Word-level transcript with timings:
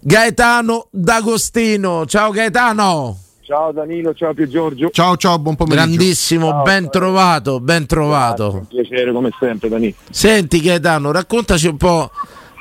Gaetano 0.00 0.86
D'Agostino. 0.90 2.06
Ciao 2.06 2.30
Gaetano. 2.30 3.18
Ciao 3.42 3.72
Danilo, 3.72 4.12
ciao 4.12 4.34
Pier 4.34 4.48
Giorgio. 4.48 4.90
Ciao 4.90 5.16
ciao, 5.16 5.38
buon 5.38 5.56
pomeriggio. 5.56 5.86
Grandissimo, 5.86 6.50
Ciao, 6.50 6.62
ben 6.62 6.90
trovato, 6.90 7.60
ben 7.60 7.86
trovato. 7.86 8.52
Un 8.52 8.66
piacere 8.66 9.10
come 9.10 9.30
sempre 9.40 9.70
Danilo. 9.70 9.94
Senti 10.10 10.60
Gaetano, 10.60 11.10
raccontaci 11.10 11.66
un 11.66 11.78
po' 11.78 12.10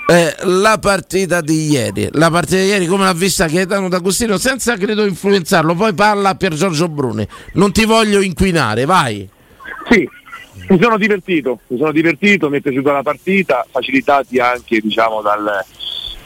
eh, 0.07 0.33
la 0.43 0.77
partita 0.79 1.41
di 1.41 1.69
ieri. 1.69 2.07
La 2.13 2.31
partita 2.31 2.61
di 2.61 2.67
ieri 2.67 2.85
come 2.85 3.03
l'ha 3.03 3.13
vista 3.13 3.47
Gaetano 3.47 3.89
D'Agostino 3.89 4.37
senza 4.37 4.77
credo 4.77 5.05
influenzarlo. 5.05 5.75
Poi 5.75 5.93
parla 5.93 6.35
Pier 6.35 6.53
Giorgio 6.53 6.87
Bruni. 6.87 7.27
Non 7.53 7.73
ti 7.73 7.83
voglio 7.83 8.21
inquinare, 8.21 8.85
vai. 8.85 9.27
Sì, 9.89 10.07
mi 10.69 10.79
sono 10.81 10.97
divertito, 10.97 11.59
mi 11.67 11.77
sono 11.77 11.91
divertito, 11.91 12.49
mi 12.49 12.59
è 12.59 12.61
piaciuta 12.61 12.93
la 12.93 13.03
partita, 13.03 13.65
facilitati 13.69 14.39
anche 14.39 14.79
diciamo 14.79 15.21
dal, 15.21 15.63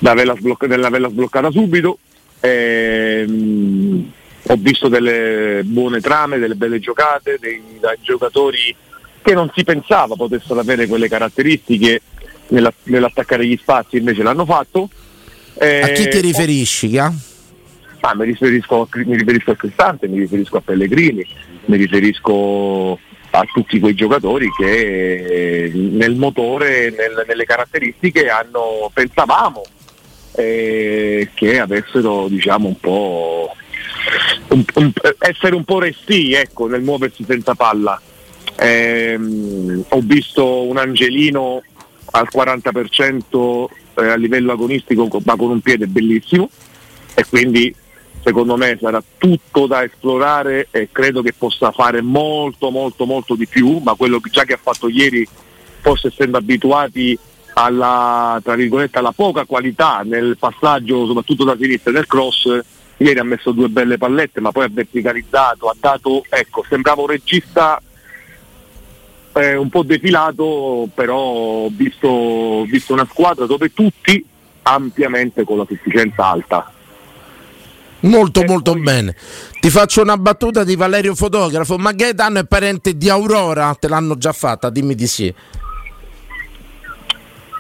dall'averla, 0.02 0.36
sblocca- 0.36 1.10
sbloccata 1.10 1.52
subito. 1.52 2.00
Ehm, 2.40 4.12
ho 4.48 4.56
visto 4.58 4.88
delle 4.88 5.62
buone 5.64 6.02
trame, 6.02 6.40
delle 6.40 6.56
belle 6.56 6.80
giocate, 6.80 7.38
dei, 7.40 7.62
dai 7.80 7.98
giocatori 8.02 8.76
che 9.22 9.34
non 9.34 9.52
si 9.54 9.64
pensava 9.64 10.16
potessero 10.16 10.60
avere 10.60 10.88
quelle 10.88 11.08
caratteristiche 11.08 12.02
nella- 12.48 12.74
nell'attaccare 12.84 13.46
gli 13.46 13.58
spazi, 13.62 13.98
invece 13.98 14.24
l'hanno 14.24 14.46
fatto. 14.46 14.90
A 15.60 15.88
chi 15.90 16.08
ti 16.08 16.18
Eh, 16.18 16.22
riferisci? 16.22 16.90
Ga? 16.90 17.14
Ah, 18.00 18.16
mi, 18.16 18.26
riferisco, 18.26 18.90
mi 19.06 19.16
riferisco 19.16 19.52
a 19.52 19.56
Cristante, 19.56 20.08
mi 20.08 20.18
riferisco 20.20 20.58
a 20.58 20.62
Pellegrini, 20.62 21.24
mi 21.66 21.78
riferisco 21.78 22.98
a 23.30 23.44
tutti 23.54 23.80
quei 23.80 23.94
giocatori 23.94 24.50
che 24.58 25.66
eh, 25.66 25.72
nel 25.74 26.16
motore, 26.16 26.90
nel- 26.90 27.24
nelle 27.28 27.46
caratteristiche 27.46 28.28
hanno, 28.28 28.90
pensavamo 28.92 29.62
eh, 30.34 31.30
che 31.34 31.60
avessero 31.60 32.28
diciamo 32.28 32.68
un 32.68 32.80
po' 32.80 33.56
un- 34.50 34.64
un- 34.76 34.92
essere 35.20 35.56
un 35.56 35.64
po' 35.64 35.80
resti 35.80 36.34
ecco, 36.34 36.68
nel 36.68 36.82
muoversi 36.82 37.24
senza 37.28 37.54
palla. 37.56 38.00
Ehm, 38.58 39.84
ho 39.90 40.00
visto 40.02 40.64
un 40.64 40.78
Angelino 40.78 41.64
al 42.12 42.28
40% 42.30 43.70
eh, 43.96 44.08
a 44.08 44.16
livello 44.16 44.52
agonistico 44.52 45.08
ma 45.24 45.36
con 45.36 45.52
un 45.52 45.62
piede 45.62 45.88
bellissimo 45.88 46.50
e 47.14 47.26
quindi 47.28 47.74
secondo 48.24 48.56
me 48.58 48.78
sarà 48.80 49.02
tutto 49.18 49.66
da 49.66 49.84
esplorare 49.84 50.68
e 50.72 50.90
credo 50.92 51.22
che 51.22 51.34
possa 51.34 51.72
fare 51.72 52.02
molto 52.02 52.70
molto 52.70 53.06
molto 53.06 53.36
di 53.36 53.48
più, 53.48 53.80
ma 53.84 53.96
quello 53.96 54.20
già 54.30 54.44
che 54.44 54.54
ha 54.54 54.60
fatto 54.62 54.88
ieri, 54.90 55.28
forse 55.80 56.08
essendo 56.08 56.38
abituati 56.38 57.18
alla, 57.64 58.40
tra 58.44 58.56
virgolette, 58.56 58.98
alla 58.98 59.12
poca 59.12 59.46
qualità 59.46 60.02
nel 60.04 60.38
passaggio 60.38 61.06
soprattutto 61.06 61.44
da 61.44 61.56
sinistra 61.60 61.92
nel 61.92 62.08
cross, 62.08 62.60
ieri 62.98 63.20
ha 63.20 63.24
messo 63.24 63.52
due 63.52 63.70
belle 63.70 63.98
pallette 63.98 64.40
ma 64.40 64.52
poi 64.52 64.66
ha 64.66 64.70
verticalizzato, 64.72 65.68
ha 65.68 65.76
dato, 65.80 66.24
ecco, 66.30 66.64
sembrava 66.68 67.02
un 67.02 67.08
regista 67.08 67.82
eh, 69.34 69.56
un 69.56 69.70
po' 69.70 69.84
defilato, 69.84 70.90
però 70.94 71.18
ho 71.18 71.70
visto, 71.70 72.64
visto 72.66 72.94
una 72.94 73.08
squadra 73.10 73.46
dove 73.46 73.74
tutti 73.74 74.24
ampiamente 74.64 75.44
con 75.44 75.58
la 75.58 75.66
sufficienza 75.68 76.26
alta. 76.26 76.72
Molto 78.02 78.44
molto 78.44 78.74
bene. 78.74 79.16
Ti 79.60 79.70
faccio 79.70 80.02
una 80.02 80.18
battuta 80.18 80.64
di 80.64 80.76
Valerio 80.76 81.14
Fotografo. 81.14 81.78
Ma 81.78 81.92
Gaetano 81.92 82.40
è 82.40 82.46
parente 82.46 82.98
di 82.98 83.10
Aurora? 83.10 83.76
Te 83.80 83.88
l'hanno 83.88 84.18
già 84.18 84.32
fatta? 84.32 84.72
Dimmi 84.72 84.96
di 84.96 85.06
sì. 85.06 85.34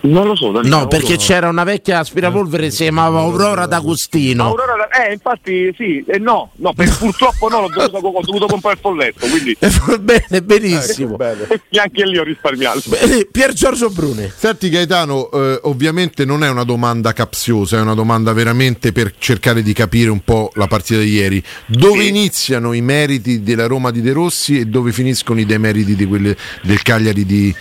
Non 0.01 0.25
lo 0.25 0.35
so, 0.35 0.49
No, 0.61 0.87
perché 0.87 1.17
c'era 1.17 1.47
una 1.47 1.63
vecchia 1.63 1.99
aspirapolvere 1.99 2.65
che 2.65 2.71
si 2.71 2.83
chiamava 2.83 3.19
Aurora 3.19 3.67
D'Agostino. 3.67 4.45
Aurora, 4.45 4.87
eh, 4.89 5.13
infatti 5.13 5.73
sì, 5.77 6.03
eh, 6.07 6.17
no, 6.17 6.51
no, 6.55 6.73
per- 6.73 6.97
purtroppo 6.97 7.49
no, 7.49 7.61
l'ho 7.61 7.69
dovuto, 7.69 8.07
ho 8.07 8.21
dovuto 8.21 8.47
comprare 8.47 8.75
il 8.75 8.81
folletto, 8.81 9.27
quindi 9.27 9.55
bene, 10.01 10.41
benissimo. 10.41 11.17
neanche 11.69 12.05
lì 12.05 12.17
ho 12.17 12.23
risparmiato. 12.23 12.81
Bene, 12.85 13.25
Pier 13.31 13.53
Giorgio 13.53 13.89
Bruni. 13.89 14.31
Senti 14.35 14.69
Gaetano, 14.69 15.29
eh, 15.29 15.59
ovviamente 15.63 16.25
non 16.25 16.43
è 16.43 16.49
una 16.49 16.63
domanda 16.63 17.13
capziosa, 17.13 17.77
è 17.77 17.81
una 17.81 17.93
domanda 17.93 18.33
veramente 18.33 18.91
per 18.91 19.13
cercare 19.19 19.61
di 19.61 19.73
capire 19.73 20.09
un 20.09 20.23
po' 20.23 20.51
la 20.55 20.65
partita 20.65 20.99
di 20.99 21.11
ieri. 21.11 21.43
Dove 21.67 22.05
iniziano 22.05 22.73
i 22.73 22.81
meriti 22.81 23.43
della 23.43 23.67
Roma 23.67 23.91
di 23.91 24.01
De 24.01 24.13
Rossi 24.13 24.59
e 24.59 24.65
dove 24.65 24.91
finiscono 24.91 25.39
i 25.39 25.45
demeriti 25.45 25.95
di 25.95 26.05
quelle 26.05 26.35
del 26.63 26.81
Cagliari 26.81 27.23
di, 27.23 27.53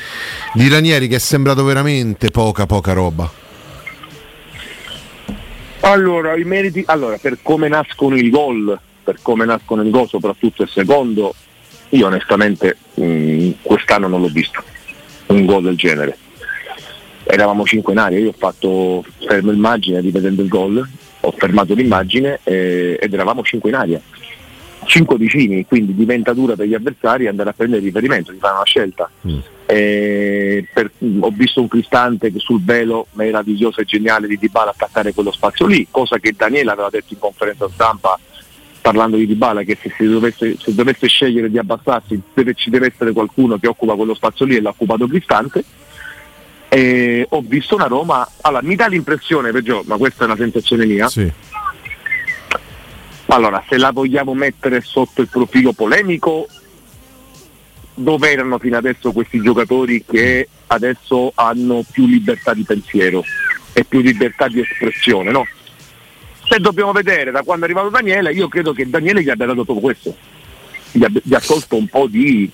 di 0.55 0.69
Ranieri 0.69 1.07
che 1.07 1.17
è 1.17 1.19
sembrato 1.19 1.65
veramente 1.65 2.30
poca 2.31 2.67
poca 2.67 2.93
roba. 2.93 3.31
Allora, 5.81 6.37
i 6.37 6.45
meriti, 6.45 6.83
allora, 6.87 7.17
per 7.17 7.39
come 7.43 7.69
nascono 7.69 8.17
il 8.17 8.31
gol, 8.31 8.79
per 9.03 9.19
come 9.23 9.45
nascono 9.45 9.83
il 9.83 9.91
gol, 9.91 10.09
soprattutto 10.09 10.63
il 10.63 10.69
secondo, 10.69 11.35
io 11.91 12.07
onestamente 12.07 12.77
mh, 12.95 13.51
quest'anno 13.63 14.07
non 14.07 14.21
l'ho 14.21 14.29
visto 14.29 14.63
un 15.27 15.47
gol 15.47 15.63
del 15.63 15.77
genere. 15.77 16.17
Eravamo 17.25 17.65
cinque 17.65 17.93
in 17.93 17.99
aria, 17.99 18.19
io 18.19 18.29
ho 18.31 18.35
fatto 18.37 19.05
fermo 19.27 19.53
immagine 19.53 20.01
rivedendo 20.01 20.43
il 20.43 20.49
gol, 20.49 20.87
ho 21.21 21.31
fermato 21.33 21.75
l'immagine 21.75 22.41
eh, 22.43 22.99
ed 23.01 23.13
eravamo 23.13 23.43
cinque 23.43 23.71
in 23.71 23.77
aria. 23.77 24.01
Cinque 24.85 25.17
vicini, 25.17 25.65
quindi 25.67 25.95
diventa 25.95 26.33
dura 26.33 26.57
per 26.57 26.67
gli 26.67 26.75
avversari 26.75 27.27
andare 27.29 27.51
a 27.51 27.53
prendere 27.53 27.83
riferimento, 27.83 28.33
di 28.33 28.39
fare 28.39 28.55
una 28.55 28.65
scelta. 28.65 29.11
Eh, 29.67 30.67
per- 30.73 30.91
ho 31.21 31.31
visto 31.31 31.61
un 31.61 31.69
Cristante 31.69 32.33
che 32.33 32.41
sul 32.41 32.63
velo 32.65 33.07
meraviglioso 33.13 33.81
e 33.81 33.85
geniale 33.85 34.27
di 34.27 34.37
Dybala 34.37 34.71
attaccare 34.71 35.13
quello 35.15 35.31
spazio 35.31 35.67
lì, 35.67 35.87
cosa 35.91 36.19
che 36.19 36.35
Daniele 36.37 36.71
aveva 36.73 36.89
detto 36.91 37.13
in 37.13 37.19
conferenza 37.21 37.69
stampa 37.73 38.19
parlando 38.81 39.17
di 39.19 39.27
Dybala 39.27 39.63
che 39.63 39.77
se, 39.81 39.93
dovesse, 40.09 40.57
se 40.59 40.75
dovesse 40.75 41.07
scegliere 41.07 41.51
di 41.51 41.59
abbassarsi 41.59 42.19
deve- 42.33 42.55
ci 42.55 42.71
deve 42.71 42.87
essere 42.93 43.13
qualcuno 43.13 43.59
che 43.59 43.69
occupa 43.69 43.95
quello 43.95 44.15
spazio 44.15 44.47
lì 44.47 44.57
e 44.57 44.61
l'ha 44.61 44.71
occupato 44.71 45.07
Cristante. 45.07 45.63
E 46.73 47.27
ho 47.29 47.43
visto 47.45 47.75
una 47.75 47.87
Roma, 47.87 48.27
allora 48.43 48.63
mi 48.63 48.77
dà 48.77 48.87
l'impressione, 48.87 49.51
Peggio, 49.51 49.83
ma 49.87 49.97
questa 49.97 50.23
è 50.23 50.27
una 50.27 50.37
sensazione 50.37 50.87
mia, 50.87 51.09
Sì. 51.09 51.31
Allora, 53.35 53.65
se 53.69 53.77
la 53.79 53.91
vogliamo 53.91 54.35
mettere 54.35 54.81
sotto 54.81 55.21
il 55.21 55.29
profilo 55.29 55.73
polemico, 55.73 56.49
dove 57.95 58.31
erano 58.31 58.59
fino 58.59 58.77
adesso 58.77 59.13
questi 59.13 59.41
giocatori 59.41 60.05
che 60.05 60.49
adesso 60.69 61.33
hanno 61.35 61.85
più 61.91 62.07
libertà 62.07 62.55
di 62.55 62.63
pensiero 62.63 63.25
e 63.73 63.85
più 63.85 64.01
libertà 64.01 64.49
di 64.49 64.61
espressione, 64.61 65.31
no? 65.31 65.47
Se 66.49 66.59
dobbiamo 66.59 66.93
vedere 66.93 67.31
da 67.31 67.43
quando 67.43 67.65
è 67.65 67.69
arrivato 67.69 67.91
Daniele, 67.91 68.33
io 68.33 68.49
credo 68.49 68.73
che 68.73 68.89
Daniele 68.89 69.23
gli 69.23 69.31
abbia 69.31 69.47
dato 69.47 69.65
tutto 69.65 69.81
questo. 69.81 70.17
Gli, 70.93 71.05
abbia- 71.05 71.21
gli 71.23 71.35
ha 71.35 71.41
tolto 71.41 71.77
un 71.77 71.87
po' 71.87 72.09
di, 72.09 72.51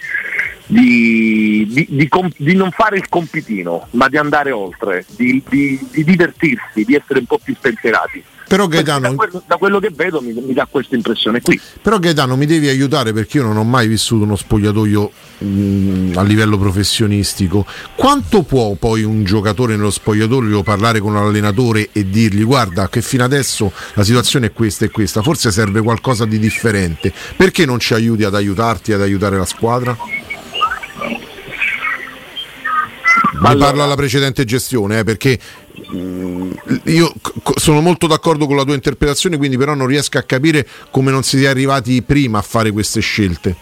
di, 0.67 1.67
di- 1.71 1.87
di 1.89 2.09
com- 2.09 2.31
di 2.37 2.55
non 2.55 2.71
fare 2.71 2.99
il 2.99 3.09
compitino, 3.09 3.87
ma 3.93 4.09
di 4.09 4.19
andare 4.19 4.51
oltre, 4.51 5.07
di 5.17 5.43
divertirsi, 5.91 6.85
di 6.85 6.95
essere 6.95 7.21
un 7.21 7.27
po' 7.27 7.39
più 7.43 7.55
spensierati. 7.55 8.23
Però 8.49 8.69
Gaetano, 8.69 9.09
da, 9.09 9.15
quello, 9.15 9.43
da 9.45 9.57
quello 9.57 9.81
che 9.81 9.91
vedo 9.93 10.21
mi, 10.21 10.33
mi, 10.33 10.53
dà 10.53 10.69
questa 10.71 10.95
impressione 10.95 11.41
qui. 11.41 11.61
Però 11.83 11.99
Gaetano 11.99 12.37
mi 12.37 12.47
devi 12.47 12.69
aiutare 12.69 13.13
perché 13.13 13.39
io 13.39 13.43
non 13.43 13.57
ho 13.57 13.65
mai 13.65 13.89
vissuto 13.89 14.23
uno 14.23 14.37
spogliatoio 14.37 15.11
mh, 15.39 16.13
a 16.15 16.23
livello 16.23 16.57
professionistico. 16.57 17.67
Quanto 17.97 18.43
può 18.43 18.75
poi 18.75 19.03
un 19.03 19.25
giocatore 19.25 19.75
nello 19.75 19.91
spogliatoio 19.91 20.63
parlare 20.63 21.01
con 21.01 21.15
l'allenatore 21.15 21.89
e 21.91 22.09
dirgli 22.09 22.45
guarda 22.45 22.89
che 22.89 23.03
fino 23.03 23.25
adesso 23.25 23.73
la 23.95 24.05
situazione 24.05 24.47
è 24.47 24.53
questa 24.53 24.85
e 24.85 24.91
questa, 24.91 25.23
forse 25.23 25.51
serve 25.51 25.83
qualcosa 25.83 26.25
di 26.25 26.39
differente. 26.39 27.13
Perché 27.37 27.67
non 27.67 27.81
ci 27.81 27.95
aiuti 27.95 28.23
ad 28.23 28.37
aiutarti 28.37 28.93
ad 28.93 29.03
aiutare 29.03 29.37
la 29.37 29.45
squadra? 29.45 29.97
Mi 33.39 33.47
allora. 33.49 33.67
parla 33.67 33.87
la 33.87 33.97
precedente 33.97 34.45
gestione, 34.45 35.01
eh, 35.01 35.05
perché 35.05 35.39
Mm, 35.39 35.66
io 36.85 37.13
sono 37.57 37.81
molto 37.81 38.07
d'accordo 38.07 38.47
con 38.47 38.57
la 38.57 38.65
tua 38.65 38.75
interpretazione, 38.75 39.37
quindi 39.37 39.57
però 39.57 39.75
non 39.75 39.87
riesco 39.87 40.19
a 40.19 40.23
capire 40.23 40.67
come 40.91 41.11
non 41.11 41.23
si 41.23 41.39
sia 41.39 41.51
arrivati 41.51 42.03
prima 42.03 42.39
a 42.39 42.43
fare 42.43 42.71
queste 42.71 43.01
scelte. 43.01 43.55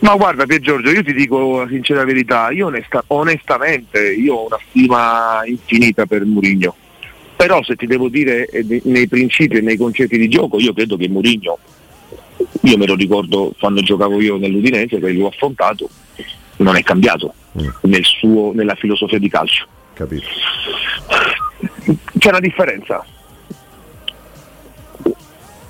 No, 0.00 0.16
guarda 0.16 0.46
Pier 0.46 0.60
Giorgio, 0.60 0.90
io 0.90 1.04
ti 1.04 1.12
dico 1.12 1.60
la 1.60 1.68
sincera 1.68 2.04
verità, 2.04 2.50
io 2.50 2.66
onesta, 2.66 3.04
onestamente 3.08 4.12
io 4.12 4.34
ho 4.34 4.46
una 4.46 4.58
stima 4.68 5.42
infinita 5.44 6.06
per 6.06 6.24
Murigno. 6.24 6.74
Però 7.36 7.62
se 7.62 7.76
ti 7.76 7.86
devo 7.86 8.08
dire 8.08 8.46
eh, 8.46 8.80
nei 8.84 9.06
principi 9.08 9.58
e 9.58 9.60
nei 9.60 9.76
concetti 9.76 10.16
di 10.16 10.28
gioco, 10.28 10.58
io 10.58 10.72
credo 10.72 10.96
che 10.96 11.08
Murigno, 11.08 11.58
io 12.62 12.76
me 12.78 12.86
lo 12.86 12.94
ricordo 12.94 13.52
quando 13.58 13.82
giocavo 13.82 14.20
io 14.20 14.38
nell'Udinese, 14.38 14.98
che 14.98 15.12
l'ho 15.12 15.28
affrontato, 15.28 15.88
non 16.56 16.76
è 16.76 16.82
cambiato 16.82 17.34
mm. 17.58 17.68
nel 17.82 18.04
suo, 18.04 18.52
nella 18.54 18.74
filosofia 18.74 19.18
di 19.18 19.28
calcio 19.28 19.66
capito. 20.00 20.26
C'è 22.18 22.28
una 22.30 22.40
differenza. 22.40 23.04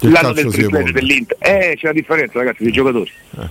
Il 0.03 0.11
L'anno 0.11 0.33
del 0.33 0.51
triplete 0.53 0.93
dell'Inter. 0.93 1.37
Eh, 1.41 1.75
c'è 1.77 1.87
una 1.87 1.93
differenza 1.93 2.39
ragazzi 2.39 2.63
dei 2.63 2.73
giocatori. 2.73 3.11
Eh, 3.39 3.49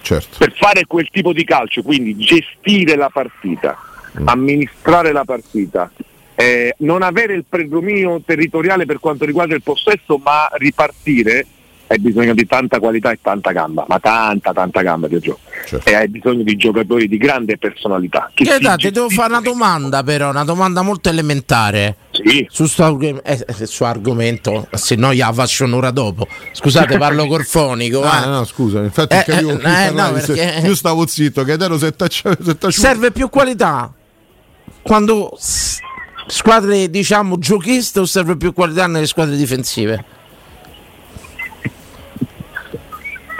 certo. 0.00 0.38
Per 0.38 0.52
fare 0.56 0.86
quel 0.86 1.08
tipo 1.10 1.32
di 1.32 1.44
calcio, 1.44 1.82
quindi 1.82 2.16
gestire 2.16 2.96
la 2.96 3.10
partita, 3.10 3.78
mm. 4.18 4.28
amministrare 4.28 5.12
la 5.12 5.24
partita, 5.24 5.90
eh, 6.34 6.74
non 6.78 7.02
avere 7.02 7.34
il 7.34 7.44
predominio 7.48 8.20
territoriale 8.24 8.86
per 8.86 8.98
quanto 8.98 9.24
riguarda 9.24 9.54
il 9.54 9.62
possesso, 9.62 10.18
ma 10.18 10.48
ripartire 10.54 11.46
hai 11.92 11.98
bisogno 11.98 12.32
di 12.32 12.46
tanta 12.46 12.78
qualità 12.78 13.10
e 13.10 13.18
tanta 13.20 13.52
gamba, 13.52 13.84
ma 13.86 13.98
tanta 13.98 14.52
tanta 14.52 14.80
gamba 14.80 15.08
di 15.08 15.18
gioco. 15.18 15.40
Certo. 15.66 15.88
E 15.88 15.94
hai 15.94 16.08
bisogno 16.08 16.42
di 16.42 16.56
giocatori 16.56 17.06
di 17.06 17.18
grande 17.18 17.58
personalità. 17.58 18.30
Che 18.32 18.44
eh, 18.44 18.76
ti 18.76 18.90
devo 18.90 19.10
fare 19.10 19.28
una 19.28 19.42
domanda 19.42 20.02
però, 20.02 20.30
una 20.30 20.44
domanda 20.44 20.80
molto 20.80 21.10
elementare. 21.10 21.96
Sì. 22.10 22.46
Su 22.50 22.62
questo 22.62 22.98
eh, 23.00 23.44
eh 23.46 23.84
argomento, 23.84 24.68
se 24.72 24.94
no 24.96 25.12
gliela 25.12 25.32
faccio 25.32 25.64
un'ora 25.64 25.90
dopo. 25.90 26.26
Scusate, 26.52 26.96
parlo 26.96 27.26
col 27.26 27.44
fonico. 27.44 28.02
Ah, 28.02 28.26
no, 28.26 28.44
scusa, 28.44 28.80
infatti 28.80 29.14
eh, 29.14 29.24
capivo 29.24 29.50
eh, 29.60 29.90
no, 29.90 30.12
perché... 30.12 30.62
io 30.64 30.74
stavo 30.74 31.06
zitto, 31.06 31.44
che 31.44 31.52
ero 31.52 31.78
se 31.78 31.94
Serve 32.68 33.10
più 33.10 33.28
qualità. 33.28 33.92
Quando 34.80 35.36
squadre 36.26 36.88
diciamo 36.88 37.38
giochiste 37.38 38.00
o 38.00 38.06
serve 38.06 38.36
più 38.36 38.54
qualità 38.54 38.86
nelle 38.86 39.06
squadre 39.06 39.36
difensive? 39.36 40.20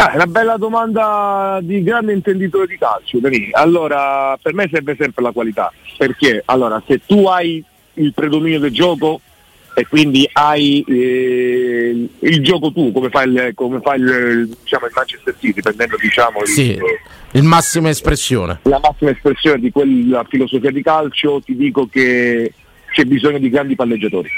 Ah, 0.02 0.10
è 0.10 0.14
una 0.16 0.26
bella 0.26 0.56
domanda 0.56 1.60
di 1.62 1.80
grande 1.84 2.12
intenditore 2.12 2.66
di 2.66 2.76
calcio. 2.76 3.20
Allora, 3.52 4.36
per 4.42 4.52
me 4.52 4.68
serve 4.68 4.96
sempre 4.98 5.22
la 5.22 5.30
qualità, 5.30 5.72
perché 5.96 6.42
allora, 6.46 6.82
se 6.84 7.02
tu 7.06 7.26
hai 7.26 7.62
il 7.94 8.12
predominio 8.12 8.58
del 8.58 8.72
gioco 8.72 9.20
e 9.74 9.86
quindi 9.86 10.28
hai 10.32 10.84
eh, 10.88 12.08
il 12.18 12.42
gioco 12.42 12.72
tu, 12.72 12.90
come 12.90 13.10
fa 13.10 13.22
il, 13.22 13.52
come 13.54 13.78
fa 13.80 13.94
il, 13.94 14.48
diciamo, 14.60 14.86
il 14.86 14.92
Manchester 14.92 15.36
City, 15.38 15.60
prendendo 15.60 15.96
diciamo, 15.96 16.44
sì, 16.46 16.72
il, 16.72 16.80
il 17.34 17.42
massima 17.44 17.88
espressione. 17.88 18.58
La 18.62 18.80
massima 18.82 19.10
espressione 19.10 19.60
di 19.60 19.70
quella 19.70 20.24
filosofia 20.28 20.72
di 20.72 20.82
calcio, 20.82 21.40
ti 21.44 21.54
dico 21.54 21.86
che 21.86 22.52
c'è 22.90 23.04
bisogno 23.04 23.38
di 23.38 23.48
grandi 23.48 23.76
palleggiatori 23.76 24.28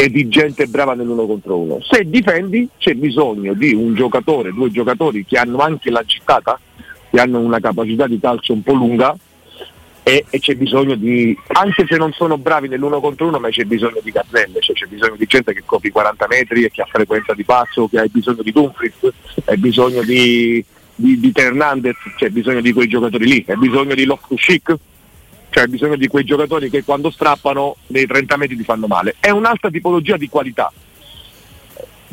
e 0.00 0.08
di 0.08 0.28
gente 0.28 0.66
brava 0.66 0.94
nell'uno 0.94 1.26
contro 1.26 1.58
uno. 1.58 1.78
Se 1.82 2.08
difendi 2.08 2.66
c'è 2.78 2.94
bisogno 2.94 3.52
di 3.52 3.74
un 3.74 3.94
giocatore, 3.94 4.50
due 4.50 4.70
giocatori 4.70 5.26
che 5.26 5.36
hanno 5.36 5.58
anche 5.58 5.90
la 5.90 6.02
gittata, 6.04 6.58
che 7.10 7.20
hanno 7.20 7.38
una 7.40 7.60
capacità 7.60 8.06
di 8.06 8.18
calcio 8.18 8.54
un 8.54 8.62
po' 8.62 8.72
lunga 8.72 9.14
e, 10.02 10.24
e, 10.30 10.38
c'è 10.38 10.54
bisogno 10.54 10.94
di, 10.94 11.36
anche 11.48 11.84
se 11.86 11.98
non 11.98 12.12
sono 12.12 12.38
bravi 12.38 12.68
nell'uno 12.68 12.98
contro 12.98 13.26
uno, 13.26 13.38
ma 13.38 13.50
c'è 13.50 13.64
bisogno 13.64 14.00
di 14.02 14.10
gazzelle, 14.10 14.60
cioè 14.60 14.74
c'è 14.74 14.86
bisogno 14.86 15.16
di 15.16 15.26
gente 15.26 15.52
che 15.52 15.64
copri 15.66 15.90
40 15.90 16.26
metri 16.30 16.64
e 16.64 16.70
che 16.70 16.80
ha 16.80 16.86
frequenza 16.90 17.34
di 17.34 17.44
passo, 17.44 17.86
che 17.86 17.98
ha 17.98 18.06
bisogno 18.10 18.42
di 18.42 18.52
Dumfries, 18.52 19.12
hai 19.44 19.58
bisogno 19.58 20.00
di, 20.00 20.64
di, 20.94 21.20
di 21.20 21.30
Hernandez, 21.34 21.96
c'è 22.16 22.30
bisogno 22.30 22.62
di 22.62 22.72
quei 22.72 22.88
giocatori 22.88 23.26
lì, 23.26 23.44
hai 23.46 23.58
bisogno 23.58 23.94
di 23.94 24.06
Loftus-Cheek, 24.06 24.78
cioè 25.50 25.64
hai 25.64 25.68
bisogno 25.68 25.96
di 25.96 26.06
quei 26.08 26.24
giocatori 26.24 26.70
che 26.70 26.84
quando 26.84 27.10
strappano 27.10 27.76
nei 27.88 28.06
30 28.06 28.36
metri 28.36 28.56
ti 28.56 28.64
fanno 28.64 28.86
male. 28.86 29.16
È 29.20 29.30
un'altra 29.30 29.70
tipologia 29.70 30.16
di 30.16 30.28
qualità. 30.28 30.72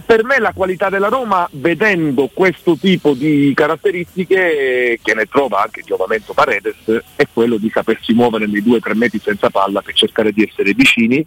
Per 0.06 0.24
me 0.24 0.40
la 0.40 0.54
qualità 0.54 0.90
della 0.90 1.10
Roma, 1.10 1.48
vedendo 1.54 2.30
questo 2.34 2.78
tipo 2.78 3.14
di 3.14 3.52
caratteristiche, 3.56 5.00
che 5.02 5.14
ne 5.14 5.26
trova 5.26 5.64
anche 5.64 5.84
Giovamento 5.84 6.34
Paredes, 6.34 7.02
è 7.16 7.28
quello 7.32 7.58
di 7.58 7.70
sapersi 7.74 8.14
muovere 8.14 8.48
nei 8.48 8.64
2-3 8.64 8.96
metri 8.96 9.20
senza 9.20 9.50
palla 9.50 9.82
per 9.82 9.94
cercare 9.94 10.32
di 10.32 10.44
essere 10.44 10.74
vicini 10.74 11.26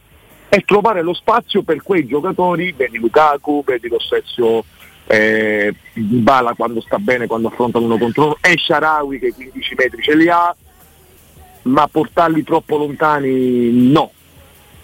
e 0.49 0.63
trovare 0.67 1.03
lo 1.03 1.15
spazio 1.15 1.63
per 1.63 1.83
quei 1.83 2.07
giocatori, 2.07 2.73
vedi 2.73 2.99
Lukaku, 2.99 3.63
vedi 3.65 3.89
lo 3.89 4.01
stesso 4.01 4.65
eh, 5.07 5.73
Bala 5.95 6.55
quando 6.55 6.81
sta 6.81 6.99
bene, 6.99 7.27
quando 7.27 7.49
affronta 7.49 7.79
uno 7.79 7.99
contro 7.99 8.25
uno, 8.25 8.37
e 8.41 8.57
Sharawi 8.57 9.19
che 9.19 9.33
15 9.33 9.75
metri 9.77 10.03
ce 10.03 10.17
li 10.17 10.29
ha, 10.29 10.55
ma 11.71 11.89
portarli 11.89 12.43
troppo 12.45 12.77
lontani 12.77 13.71
no. 13.91 14.13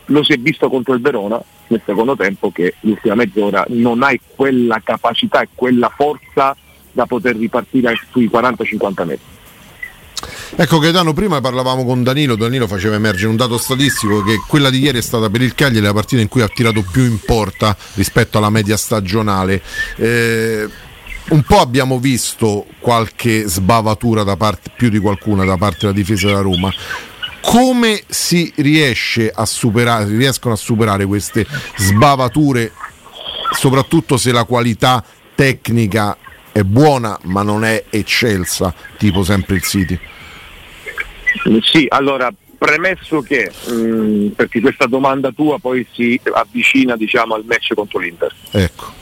Lo 0.06 0.22
si 0.22 0.32
è 0.32 0.36
visto 0.36 0.68
contro 0.68 0.94
il 0.94 1.00
Verona 1.00 1.40
nel 1.68 1.82
secondo 1.84 2.14
tempo 2.14 2.50
che 2.52 2.74
l'ultima 2.80 3.16
mezz'ora 3.16 3.64
non 3.68 4.02
hai 4.02 4.20
quella 4.34 4.80
capacità 4.82 5.40
e 5.40 5.48
quella 5.54 5.88
forza 5.94 6.56
da 6.92 7.06
poter 7.06 7.36
ripartire 7.36 7.94
sui 8.10 8.30
40-50 8.32 9.04
metri. 9.04 9.34
Ecco 10.58 10.78
Gaetano, 10.78 11.12
prima 11.12 11.40
parlavamo 11.40 11.84
con 11.84 12.02
Danilo, 12.02 12.36
Danilo 12.36 12.66
faceva 12.66 12.94
emergere 12.94 13.28
un 13.28 13.36
dato 13.36 13.58
statistico 13.58 14.22
che 14.22 14.40
quella 14.46 14.70
di 14.70 14.78
ieri 14.78 14.98
è 14.98 15.02
stata 15.02 15.28
per 15.28 15.42
il 15.42 15.54
Cagliari 15.54 15.84
la 15.84 15.92
partita 15.92 16.22
in 16.22 16.28
cui 16.28 16.40
ha 16.40 16.48
tirato 16.48 16.82
più 16.90 17.02
in 17.02 17.18
porta 17.20 17.76
rispetto 17.94 18.38
alla 18.38 18.48
media 18.48 18.76
stagionale. 18.76 19.60
Eh, 19.96 20.68
un 21.28 21.42
po' 21.42 21.58
abbiamo 21.58 21.98
visto 21.98 22.66
qualche 22.78 23.48
sbavatura 23.48 24.22
da 24.22 24.36
parte, 24.36 24.70
più 24.76 24.88
di 24.88 24.98
qualcuna 24.98 25.44
da 25.44 25.56
parte 25.56 25.78
della 25.80 25.92
difesa 25.92 26.28
della 26.28 26.40
Roma. 26.40 26.72
Come 27.40 28.02
si 28.06 28.52
riesce 28.56 29.30
a 29.34 29.44
superare, 29.44 30.04
riescono 30.04 30.54
a 30.54 30.56
superare 30.56 31.04
queste 31.04 31.46
sbavature, 31.76 32.72
soprattutto 33.52 34.16
se 34.16 34.32
la 34.32 34.44
qualità 34.44 35.04
tecnica 35.34 36.16
è 36.52 36.62
buona 36.62 37.18
ma 37.22 37.42
non 37.42 37.64
è 37.64 37.84
eccelsa, 37.90 38.74
tipo 38.96 39.22
sempre 39.22 39.56
il 39.56 39.62
City? 39.62 39.98
Sì, 41.62 41.86
allora 41.88 42.32
premesso 42.56 43.20
che, 43.20 43.52
mh, 43.68 43.72
mm, 43.72 44.28
perché 44.28 44.60
questa 44.60 44.86
domanda 44.86 45.30
tua 45.30 45.58
poi 45.58 45.86
si 45.92 46.20
avvicina 46.32 46.96
diciamo, 46.96 47.34
al 47.34 47.44
match 47.44 47.74
contro 47.74 47.98
l'Inter. 47.98 48.34
Ecco 48.50 48.95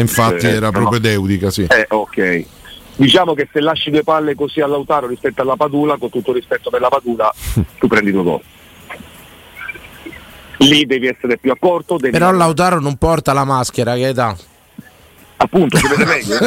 infatti 0.00 0.46
eh, 0.46 0.54
era 0.54 0.70
propedeutica, 0.70 1.50
sì. 1.50 1.66
Eh, 1.68 1.86
ok. 1.88 2.44
Diciamo 2.96 3.34
che 3.34 3.48
se 3.52 3.60
lasci 3.60 3.90
due 3.90 4.02
palle 4.02 4.34
così 4.34 4.60
a 4.60 4.66
Lautaro 4.66 5.06
rispetto 5.06 5.42
alla 5.42 5.56
Padula, 5.56 5.96
con 5.98 6.10
tutto 6.10 6.32
rispetto 6.32 6.68
per 6.68 6.80
la 6.80 6.88
Padula, 6.88 7.32
tu 7.78 7.86
prendi 7.86 8.10
due 8.10 8.22
gol. 8.22 8.40
Lì 10.58 10.84
devi 10.86 11.06
essere 11.06 11.38
più 11.38 11.52
accorto. 11.52 11.96
Devi 11.96 12.10
Però 12.10 12.32
Lautaro 12.32 12.80
non 12.80 12.96
porta 12.96 13.32
la 13.32 13.44
maschera, 13.44 13.94
che 13.94 14.08
età? 14.08 14.36
Appunto, 15.36 15.76
si 15.76 15.86
vede 15.86 16.04
meglio. 16.04 16.36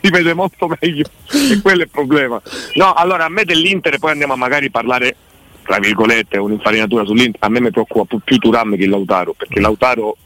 si 0.00 0.10
vede 0.10 0.34
molto 0.34 0.68
meglio 0.80 1.04
e 1.50 1.60
quello 1.60 1.80
è 1.80 1.84
il 1.84 1.90
problema. 1.90 2.40
No, 2.74 2.92
allora 2.92 3.24
a 3.24 3.28
me 3.28 3.44
dell'Inter 3.44 3.98
poi 3.98 4.12
andiamo 4.12 4.34
a 4.34 4.36
magari 4.36 4.70
parlare 4.70 5.16
tra 5.64 5.78
virgolette 5.78 6.36
un'infarinatura 6.36 7.04
sull'Inter, 7.04 7.40
a 7.42 7.48
me 7.48 7.60
mi 7.60 7.70
preoccupa 7.70 8.16
più 8.22 8.36
Turam 8.36 8.76
che 8.76 8.86
Lautaro, 8.86 9.32
perché 9.32 9.60
Lautaro 9.60 10.16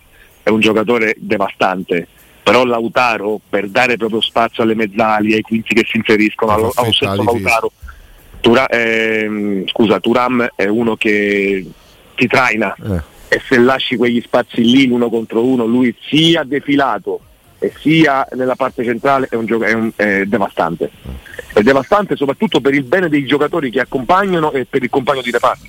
è 0.49 0.51
un 0.51 0.61
giocatore 0.61 1.15
devastante, 1.19 2.09
però 2.43 2.65
Lautaro 2.65 3.39
per 3.47 3.69
dare 3.69 3.99
proprio 3.99 4.23
spazio 4.23 4.63
alle 4.63 4.75
mezzali, 4.75 5.35
ai 5.35 5.43
quinti 5.43 5.75
che 5.75 5.85
si 5.87 5.99
inseriscono, 5.99 6.53
allo, 6.53 6.73
allo 6.75 6.93
stesso 6.93 7.23
Lautaro, 7.23 7.71
Tura, 8.41 8.67
eh, 8.69 9.65
scusa, 9.67 10.01
Turam 10.01 10.49
è 10.55 10.65
uno 10.65 10.97
che 10.97 11.67
ti 12.15 12.27
traina 12.27 12.75
eh. 12.75 13.37
e 13.37 13.43
se 13.47 13.59
lasci 13.59 13.97
quegli 13.97 14.23
spazi 14.23 14.63
lì 14.63 14.87
l'uno 14.87 15.11
contro 15.11 15.45
uno, 15.45 15.67
lui 15.67 15.95
sia 16.09 16.45
defilato 16.45 17.21
e 17.59 17.75
sia 17.79 18.27
nella 18.33 18.55
parte 18.55 18.85
centrale 18.85 19.27
è, 19.29 19.35
un 19.35 19.45
gioco, 19.45 19.65
è, 19.65 19.73
un, 19.75 19.91
è 19.95 20.25
devastante. 20.25 20.91
È 21.53 21.61
devastante 21.61 22.17
soprattutto 22.17 22.63
per 22.63 22.73
il 22.73 22.85
bene 22.85 23.11
dei 23.11 23.27
giocatori 23.27 23.71
che 23.71 23.81
accompagnano 23.81 24.53
e 24.53 24.65
per 24.65 24.83
il 24.83 24.89
compagno 24.89 25.21
di 25.21 25.31
reparto. 25.31 25.67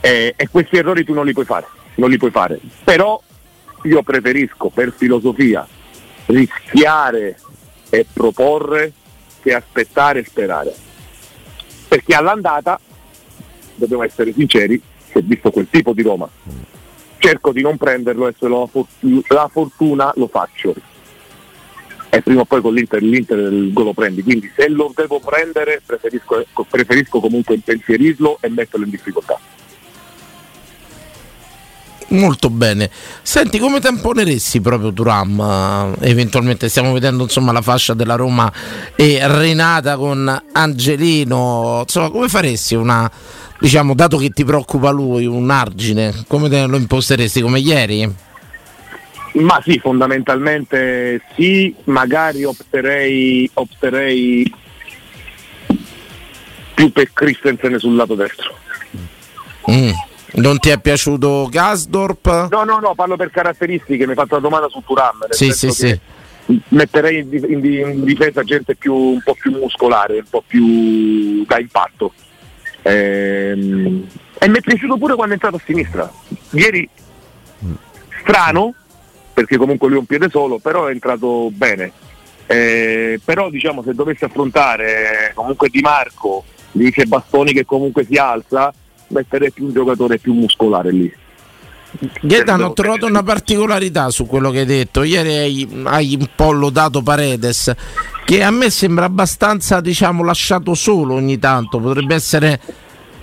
Eh, 0.00 0.34
e 0.36 0.48
questi 0.50 0.78
errori 0.78 1.04
tu 1.04 1.12
non 1.12 1.26
li 1.26 1.32
puoi 1.32 1.44
fare, 1.44 1.66
non 1.96 2.10
li 2.10 2.16
puoi 2.16 2.32
fare. 2.32 2.58
Però 2.82 3.22
io 3.82 4.02
preferisco 4.02 4.68
per 4.68 4.92
filosofia 4.96 5.66
rischiare 6.26 7.38
e 7.90 8.06
proporre 8.10 8.92
che 9.42 9.54
aspettare 9.54 10.20
e 10.20 10.24
sperare. 10.24 10.74
Perché 11.88 12.14
all'andata, 12.14 12.80
dobbiamo 13.74 14.04
essere 14.04 14.32
sinceri, 14.32 14.80
si 15.10 15.18
è 15.18 15.22
visto 15.22 15.50
quel 15.50 15.68
tipo 15.68 15.92
di 15.92 16.02
Roma. 16.02 16.28
Cerco 17.18 17.52
di 17.52 17.60
non 17.60 17.76
prenderlo 17.76 18.28
e 18.28 18.34
se 18.38 18.46
ho 18.46 18.68
la 19.28 19.48
fortuna 19.48 20.12
lo 20.16 20.26
faccio. 20.28 20.74
E 22.08 22.20
prima 22.20 22.42
o 22.42 22.44
poi 22.44 22.60
con 22.60 22.74
l'Inter, 22.74 23.02
l'Inter 23.02 23.38
lo 23.38 23.92
prendi. 23.92 24.22
Quindi 24.22 24.50
se 24.54 24.68
lo 24.68 24.92
devo 24.94 25.20
prendere 25.20 25.82
preferisco, 25.84 26.44
preferisco 26.68 27.20
comunque 27.20 27.54
impensierirlo 27.54 28.38
e 28.40 28.48
metterlo 28.48 28.84
in 28.84 28.90
difficoltà. 28.90 29.38
Molto 32.12 32.50
bene. 32.50 32.90
Senti, 33.22 33.58
come 33.58 33.80
tamponeresti 33.80 34.60
proprio 34.60 34.92
Turam? 34.92 35.96
Eventualmente 36.00 36.68
stiamo 36.68 36.92
vedendo 36.92 37.22
insomma 37.22 37.52
la 37.52 37.62
fascia 37.62 37.94
della 37.94 38.16
Roma 38.16 38.52
e 38.94 39.18
Renata 39.22 39.96
con 39.96 40.42
Angelino. 40.52 41.80
Insomma, 41.82 42.10
come 42.10 42.28
faresti 42.28 42.74
una 42.74 43.10
diciamo, 43.62 43.94
dato 43.94 44.18
che 44.18 44.30
ti 44.30 44.44
preoccupa 44.44 44.90
lui, 44.90 45.24
un 45.24 45.48
argine, 45.48 46.24
come 46.26 46.48
te 46.48 46.66
lo 46.66 46.76
imposteresti 46.76 47.40
come 47.40 47.60
ieri? 47.60 48.12
Ma 49.34 49.62
sì, 49.64 49.78
fondamentalmente 49.78 51.22
sì, 51.36 51.72
magari 51.84 52.44
opterei, 52.44 53.48
opterei 53.54 54.54
più 56.74 56.90
per 56.90 57.12
Christensen 57.12 57.78
sul 57.78 57.94
lato 57.94 58.14
destro. 58.14 58.58
Mm. 59.70 59.90
Non 60.34 60.58
ti 60.58 60.70
è 60.70 60.78
piaciuto 60.78 61.48
Gasdorp? 61.50 62.48
No, 62.50 62.64
no, 62.64 62.78
no, 62.78 62.94
parlo 62.94 63.16
per 63.16 63.30
caratteristiche, 63.30 64.04
mi 64.04 64.10
hai 64.10 64.16
fatto 64.16 64.36
la 64.36 64.40
domanda 64.40 64.68
su 64.68 64.82
Turam. 64.84 65.26
Sì, 65.30 65.50
sì, 65.52 65.70
sì. 65.70 65.98
Metterei 66.68 67.18
in, 67.18 67.28
in, 67.32 67.64
in, 67.64 68.04
difesa 68.04 68.42
gente 68.42 68.74
più, 68.74 68.94
un 68.94 69.20
po' 69.22 69.34
più 69.34 69.52
muscolare, 69.52 70.18
un 70.18 70.28
po' 70.28 70.42
più 70.46 71.44
da 71.46 71.58
impatto. 71.58 72.12
Ehm, 72.82 74.06
e 74.38 74.48
mi 74.48 74.58
è 74.58 74.60
piaciuto 74.60 74.96
pure 74.96 75.14
quando 75.14 75.32
è 75.32 75.34
entrato 75.34 75.56
a 75.56 75.60
sinistra. 75.64 76.10
Ieri 76.50 76.88
strano, 78.20 78.74
perché 79.34 79.56
comunque 79.56 79.88
lui 79.88 79.96
è 79.98 80.00
un 80.00 80.06
piede 80.06 80.28
solo, 80.30 80.58
però 80.58 80.86
è 80.86 80.92
entrato 80.92 81.50
bene. 81.50 81.92
Eh, 82.46 83.20
però 83.24 83.50
diciamo 83.50 83.82
se 83.82 83.94
dovesse 83.94 84.24
affrontare 84.24 85.30
comunque 85.34 85.68
Di 85.68 85.80
Marco, 85.80 86.44
dice 86.72 87.06
Bastoni 87.06 87.52
che 87.52 87.64
comunque 87.64 88.04
si 88.04 88.16
alza, 88.16 88.72
metterei 89.12 89.50
più 89.50 89.66
un 89.66 89.72
giocatore 89.72 90.18
più 90.18 90.32
muscolare 90.32 90.90
lì. 90.90 91.12
Gaetano, 92.22 92.66
ho 92.66 92.72
trovato 92.72 93.06
una 93.06 93.22
particolarità 93.22 94.10
su 94.10 94.26
quello 94.26 94.50
che 94.50 94.60
hai 94.60 94.66
detto. 94.66 95.02
Ieri 95.02 95.36
hai, 95.36 95.82
hai, 95.84 96.16
un 96.18 96.28
po' 96.34 96.52
lodato 96.52 97.02
Paredes, 97.02 97.72
che 98.24 98.42
a 98.42 98.50
me 98.50 98.70
sembra 98.70 99.04
abbastanza 99.04 99.80
diciamo, 99.80 100.24
lasciato 100.24 100.74
solo 100.74 101.14
ogni 101.14 101.38
tanto. 101.38 101.78
Potrebbe 101.78 102.14
essere 102.14 102.60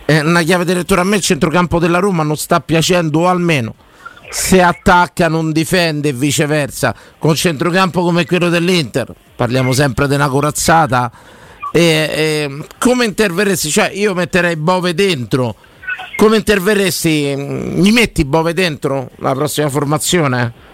eh, 0.05 0.21
una 0.21 0.43
chiave 0.43 0.65
di 0.65 0.73
lettura. 0.73 1.01
A 1.01 1.03
me 1.03 1.15
il 1.15 1.23
centrocampo 1.23 1.79
della 1.79 1.99
Roma 1.99 2.21
non 2.23 2.37
sta 2.37 2.59
piacendo, 2.59 3.21
o 3.21 3.27
almeno 3.27 3.73
se 4.29 4.61
attacca 4.61 5.27
non 5.27 5.51
difende 5.51 6.09
e 6.09 6.13
viceversa. 6.13 6.93
Con 7.17 7.35
centrocampo 7.35 8.03
come 8.03 8.25
quello 8.25 8.49
dell'Inter, 8.49 9.11
parliamo 9.35 9.73
sempre 9.73 10.07
di 10.07 10.13
una 10.13 10.29
corazzata. 10.29 11.11
E, 11.71 11.81
e, 11.81 12.57
come 12.77 13.05
interverresti? 13.05 13.69
Cioè, 13.69 13.91
io 13.93 14.13
metterei 14.13 14.55
Bove 14.55 14.93
dentro 14.93 15.55
come 16.15 16.37
interverresti? 16.37 17.33
Mi 17.35 17.91
metti 17.91 18.25
Bove 18.25 18.53
dentro 18.53 19.09
la 19.17 19.33
prossima 19.33 19.69
formazione? 19.69 20.67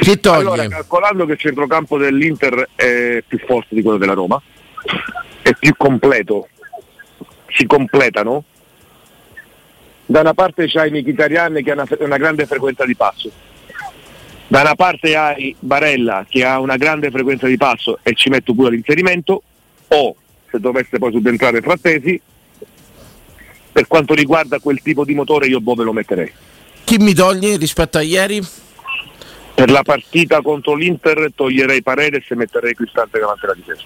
Chi 0.00 0.18
toglie? 0.18 0.38
Allora, 0.40 0.68
calcolando 0.68 1.26
che 1.26 1.32
il 1.32 1.38
centrocampo 1.38 1.98
dell'Inter 1.98 2.68
è 2.74 3.22
più 3.26 3.38
forte 3.38 3.74
di 3.74 3.82
quello 3.82 3.98
della 3.98 4.14
Roma, 4.14 4.40
è 5.42 5.52
più 5.58 5.74
completo, 5.76 6.48
si 7.48 7.66
completano. 7.66 8.44
Da 10.06 10.20
una 10.20 10.32
parte 10.32 10.66
c'hai 10.68 10.90
Mkhitaryan 10.90 11.60
che 11.62 11.70
ha 11.70 11.74
una, 11.74 11.86
una 11.98 12.16
grande 12.16 12.46
frequenza 12.46 12.86
di 12.86 12.96
passo, 12.96 13.30
da 14.46 14.62
una 14.62 14.74
parte 14.74 15.14
hai 15.14 15.54
Barella 15.58 16.24
che 16.26 16.42
ha 16.42 16.58
una 16.58 16.76
grande 16.76 17.10
frequenza 17.10 17.46
di 17.46 17.58
passo 17.58 17.98
e 18.02 18.14
ci 18.14 18.30
metto 18.30 18.54
pure 18.54 18.70
l'inserimento, 18.70 19.42
o 19.88 20.16
se 20.50 20.58
dovesse 20.58 20.96
poi 20.98 21.12
subentrare 21.12 21.60
Frattesi, 21.60 22.18
per 23.78 23.86
quanto 23.86 24.12
riguarda 24.12 24.58
quel 24.58 24.82
tipo 24.82 25.04
di 25.04 25.14
motore 25.14 25.46
io 25.46 25.60
Bove 25.60 25.84
lo 25.84 25.92
metterei. 25.92 26.32
Chi 26.82 26.96
mi 26.98 27.14
toglie 27.14 27.56
rispetto 27.56 27.98
a 27.98 28.02
ieri? 28.02 28.44
Per 29.54 29.70
la 29.70 29.82
partita 29.82 30.42
contro 30.42 30.74
l'Inter 30.74 31.30
toglierei 31.32 31.80
Paredes 31.80 32.28
e 32.28 32.34
metterei 32.34 32.74
Cristante 32.74 33.20
davanti 33.20 33.44
alla 33.44 33.54
difesa. 33.54 33.82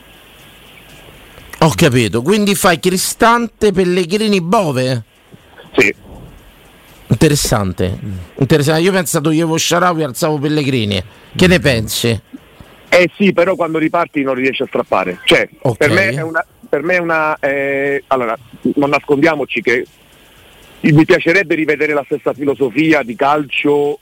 Ho 1.58 1.72
capito, 1.76 2.22
quindi 2.22 2.54
fai 2.54 2.80
Cristante, 2.80 3.70
Pellegrini, 3.70 4.40
Bove? 4.40 5.02
Sì. 5.76 5.94
Interessante. 7.08 7.98
Interessante. 8.36 8.80
Io 8.80 8.92
ho 8.92 8.94
pensato 8.94 9.30
Ievo 9.30 9.58
Sharawi 9.58 10.04
alzavo 10.04 10.38
Pellegrini. 10.38 11.04
Che 11.36 11.46
ne 11.46 11.58
pensi? 11.58 12.18
Eh 12.88 13.10
sì, 13.14 13.34
però 13.34 13.56
quando 13.56 13.76
riparti 13.76 14.22
non 14.22 14.36
riesci 14.36 14.62
a 14.62 14.66
strappare. 14.66 15.18
Cioè, 15.24 15.46
okay. 15.60 15.86
per 15.86 15.90
me 15.94 16.08
è 16.18 16.22
una, 16.22 16.42
per 16.72 16.82
me 16.82 16.94
è 16.94 17.00
una 17.00 17.38
eh, 17.38 18.02
allora 18.06 18.34
non 18.76 18.88
nascondiamoci 18.88 19.60
che 19.60 19.86
mi 20.80 21.04
piacerebbe 21.04 21.54
rivedere 21.54 21.92
la 21.92 22.02
stessa 22.06 22.32
filosofia 22.32 23.02
di 23.02 23.14
calcio 23.14 23.98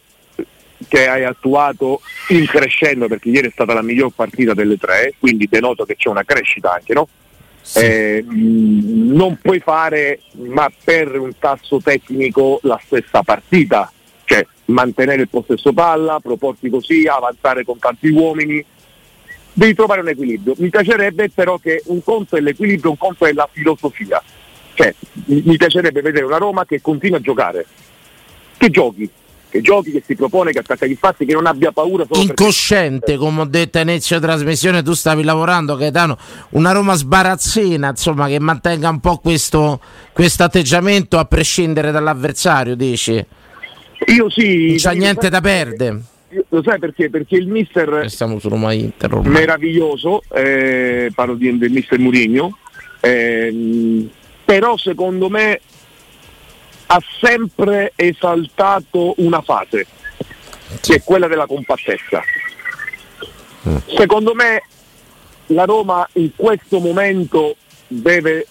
che 0.86 1.08
hai 1.08 1.24
attuato 1.24 2.00
in 2.28 2.46
crescendo 2.46 3.08
perché 3.08 3.28
ieri 3.28 3.48
è 3.48 3.50
stata 3.50 3.74
la 3.74 3.82
miglior 3.82 4.12
partita 4.14 4.54
delle 4.54 4.76
tre 4.76 5.14
quindi 5.18 5.48
denoto 5.50 5.84
che 5.84 5.96
c'è 5.96 6.10
una 6.10 6.22
crescita 6.22 6.74
anche 6.74 6.94
no? 6.94 7.08
Sì. 7.60 7.78
Eh, 7.80 8.24
non 8.28 9.36
puoi 9.42 9.58
fare 9.58 10.20
ma 10.34 10.70
per 10.84 11.18
un 11.18 11.32
tasso 11.40 11.80
tecnico 11.82 12.60
la 12.62 12.80
stessa 12.84 13.24
partita 13.24 13.92
cioè 14.26 14.46
mantenere 14.66 15.22
il 15.22 15.28
possesso 15.28 15.72
palla 15.72 16.20
proporti 16.20 16.70
così 16.70 17.08
avanzare 17.08 17.64
con 17.64 17.80
tanti 17.80 18.10
uomini 18.10 18.64
devi 19.52 19.74
trovare 19.74 20.00
un 20.00 20.08
equilibrio. 20.08 20.54
Mi 20.58 20.70
piacerebbe 20.70 21.30
però 21.30 21.58
che 21.58 21.82
un 21.86 22.02
conto 22.02 22.36
è 22.36 22.40
l'equilibrio, 22.40 22.90
un 22.90 22.98
conto 22.98 23.26
è 23.26 23.32
la 23.32 23.48
filosofia. 23.50 24.22
Cioè, 24.74 24.94
mi 25.26 25.56
piacerebbe 25.56 26.00
vedere 26.00 26.24
una 26.24 26.38
Roma 26.38 26.64
che 26.64 26.80
continua 26.80 27.18
a 27.18 27.20
giocare, 27.20 27.66
che 28.56 28.70
giochi, 28.70 29.10
che 29.50 29.60
giochi, 29.60 29.90
che 29.90 30.02
si 30.06 30.14
propone, 30.14 30.52
che 30.52 30.60
attacca 30.60 30.86
gli 30.86 30.94
spazi, 30.94 31.26
che 31.26 31.34
non 31.34 31.44
abbia 31.44 31.70
paura. 31.72 32.06
Incosciente, 32.12 33.04
perché... 33.04 33.18
come 33.18 33.42
ho 33.42 33.44
detto 33.44 33.78
a 33.78 33.82
inizio 33.82 34.18
trasmissione, 34.20 34.82
tu 34.82 34.94
stavi 34.94 35.22
lavorando, 35.22 35.76
Gaetano, 35.76 36.16
una 36.50 36.72
Roma 36.72 36.94
sbarazzina, 36.94 37.90
insomma, 37.90 38.28
che 38.28 38.38
mantenga 38.38 38.88
un 38.88 39.00
po' 39.00 39.18
questo 39.18 39.80
atteggiamento 40.14 41.18
a 41.18 41.24
prescindere 41.26 41.90
dall'avversario, 41.90 42.74
dici? 42.74 43.22
Io 44.06 44.30
sì. 44.30 44.68
Non 44.68 44.76
c'è 44.76 44.94
niente 44.94 45.28
da 45.28 45.40
perdere 45.42 46.00
lo 46.48 46.62
sai 46.62 46.78
perché? 46.78 47.10
Perché 47.10 47.36
il 47.36 47.48
mister 47.48 48.02
ormai. 49.16 49.32
meraviglioso, 49.32 50.22
eh, 50.32 51.10
parlo 51.14 51.34
di, 51.34 51.58
del 51.58 51.70
mister 51.70 51.98
Murigno, 51.98 52.56
eh, 53.00 54.08
però 54.44 54.76
secondo 54.76 55.28
me 55.28 55.60
ha 56.86 57.02
sempre 57.20 57.92
esaltato 57.94 59.14
una 59.18 59.40
fase, 59.42 59.86
che 60.80 60.96
è 60.96 61.02
quella 61.02 61.28
della 61.28 61.46
compattezza. 61.46 62.22
Mm. 63.68 63.76
Secondo 63.96 64.34
me 64.34 64.62
la 65.46 65.64
Roma 65.64 66.08
in 66.14 66.30
questo 66.34 66.78
momento 66.78 67.56
deve 67.86 68.46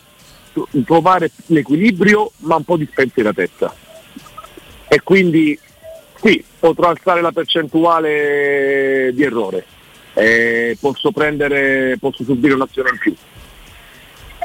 trovare 0.85 1.31
l'equilibrio 1.47 2.31
ma 2.39 2.55
un 2.55 2.63
po' 2.63 2.75
di 2.75 2.87
spensieratezza 2.89 3.73
e 4.87 5.01
quindi 5.01 5.57
sì, 6.21 6.43
potrò 6.59 6.89
alzare 6.89 7.21
la 7.21 7.31
percentuale 7.31 9.11
di 9.13 9.23
errore, 9.23 9.65
eh, 10.13 10.77
posso, 10.79 11.11
prendere, 11.11 11.97
posso 11.99 12.23
subire 12.23 12.53
un'azione 12.53 12.89
in 12.89 12.97
più, 12.97 13.15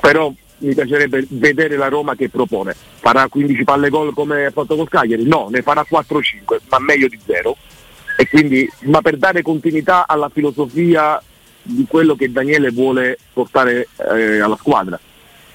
però 0.00 0.32
mi 0.58 0.74
piacerebbe 0.74 1.26
vedere 1.30 1.76
la 1.76 1.88
Roma 1.88 2.14
che 2.14 2.28
propone. 2.28 2.74
Farà 3.00 3.28
15 3.28 3.64
palle 3.64 3.90
gol 3.90 4.14
come 4.14 4.46
ha 4.46 4.50
fatto 4.50 4.76
col 4.76 4.88
Cagliari? 4.88 5.26
No, 5.26 5.48
ne 5.50 5.62
farà 5.62 5.84
4-5, 5.88 6.58
ma 6.68 6.78
meglio 6.78 7.08
di 7.08 7.18
zero. 7.24 7.56
E 8.16 8.28
quindi, 8.28 8.70
ma 8.82 9.02
per 9.02 9.16
dare 9.16 9.42
continuità 9.42 10.06
alla 10.06 10.28
filosofia 10.28 11.20
di 11.60 11.84
quello 11.88 12.14
che 12.14 12.30
Daniele 12.30 12.70
vuole 12.70 13.18
portare 13.32 13.88
eh, 13.96 14.38
alla 14.38 14.56
squadra 14.56 14.98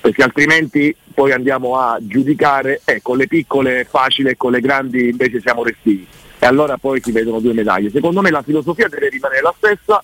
perché 0.10 0.24
altrimenti 0.24 0.96
poi 1.14 1.32
andiamo 1.32 1.78
a 1.78 1.98
giudicare, 2.02 2.82
eh, 2.84 3.00
con 3.02 3.18
le 3.18 3.28
piccole 3.28 3.82
è 3.82 3.86
facile 3.86 4.32
e 4.32 4.38
con 4.38 4.52
le 4.52 4.60
grandi 4.60 5.10
invece 5.10 5.40
siamo 5.40 5.64
restivi. 5.64 6.06
E 6.40 6.46
allora 6.48 6.78
poi 6.78 7.00
si 7.00 7.12
vedono 7.12 7.40
due 7.40 7.54
medaglie. 7.54 7.92
Secondo 7.92 8.22
me 8.22 8.32
la 8.32 8.42
filosofia 8.42 8.88
deve 8.88 9.10
rimanere 9.10 9.42
la 9.42 9.54
stessa, 9.56 10.04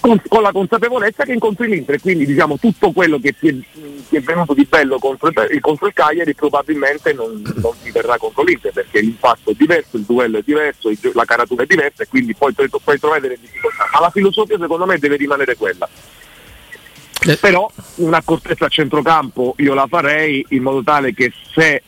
con, 0.00 0.18
con, 0.28 0.40
la 0.40 0.52
consapevolezza 0.52 1.24
che 1.24 1.34
incontri 1.34 1.68
l'Inter, 1.68 2.00
quindi 2.00 2.24
diciamo 2.24 2.58
tutto 2.58 2.92
quello 2.92 3.18
che 3.18 3.34
ti 3.38 3.48
è, 3.48 3.54
ti 4.08 4.16
è 4.16 4.20
venuto 4.20 4.54
di 4.54 4.64
bello 4.64 4.98
contro, 4.98 5.30
contro, 5.60 5.86
il 5.86 5.92
Cagliari 5.92 6.34
probabilmente 6.34 7.12
non, 7.12 7.42
non 7.56 7.72
ti 7.82 7.90
verrà 7.90 8.16
contro 8.16 8.44
l'Inter 8.44 8.72
perché 8.72 9.00
l'impatto 9.00 9.50
è 9.50 9.54
diverso, 9.54 9.98
il 9.98 10.04
duello 10.04 10.38
è 10.38 10.42
diverso, 10.42 10.88
il, 10.88 10.98
la 11.12 11.24
caratura 11.26 11.64
è 11.64 11.66
diversa 11.66 12.02
e 12.02 12.08
quindi 12.08 12.34
poi 12.34 12.54
puoi 12.54 12.98
trovare 12.98 13.20
delle 13.20 13.38
difficoltà. 13.38 13.90
Ma 13.92 14.00
la 14.00 14.10
filosofia 14.10 14.56
secondo 14.58 14.86
me 14.86 14.96
deve 14.96 15.16
rimanere 15.16 15.54
quella. 15.54 15.86
Eh. 17.26 17.36
Però 17.36 17.70
un'accortezza 17.96 18.66
a 18.66 18.68
centrocampo 18.68 19.54
io 19.58 19.74
la 19.74 19.86
farei 19.88 20.44
in 20.50 20.62
modo 20.62 20.82
tale 20.82 21.12
che 21.12 21.32
se 21.52 21.82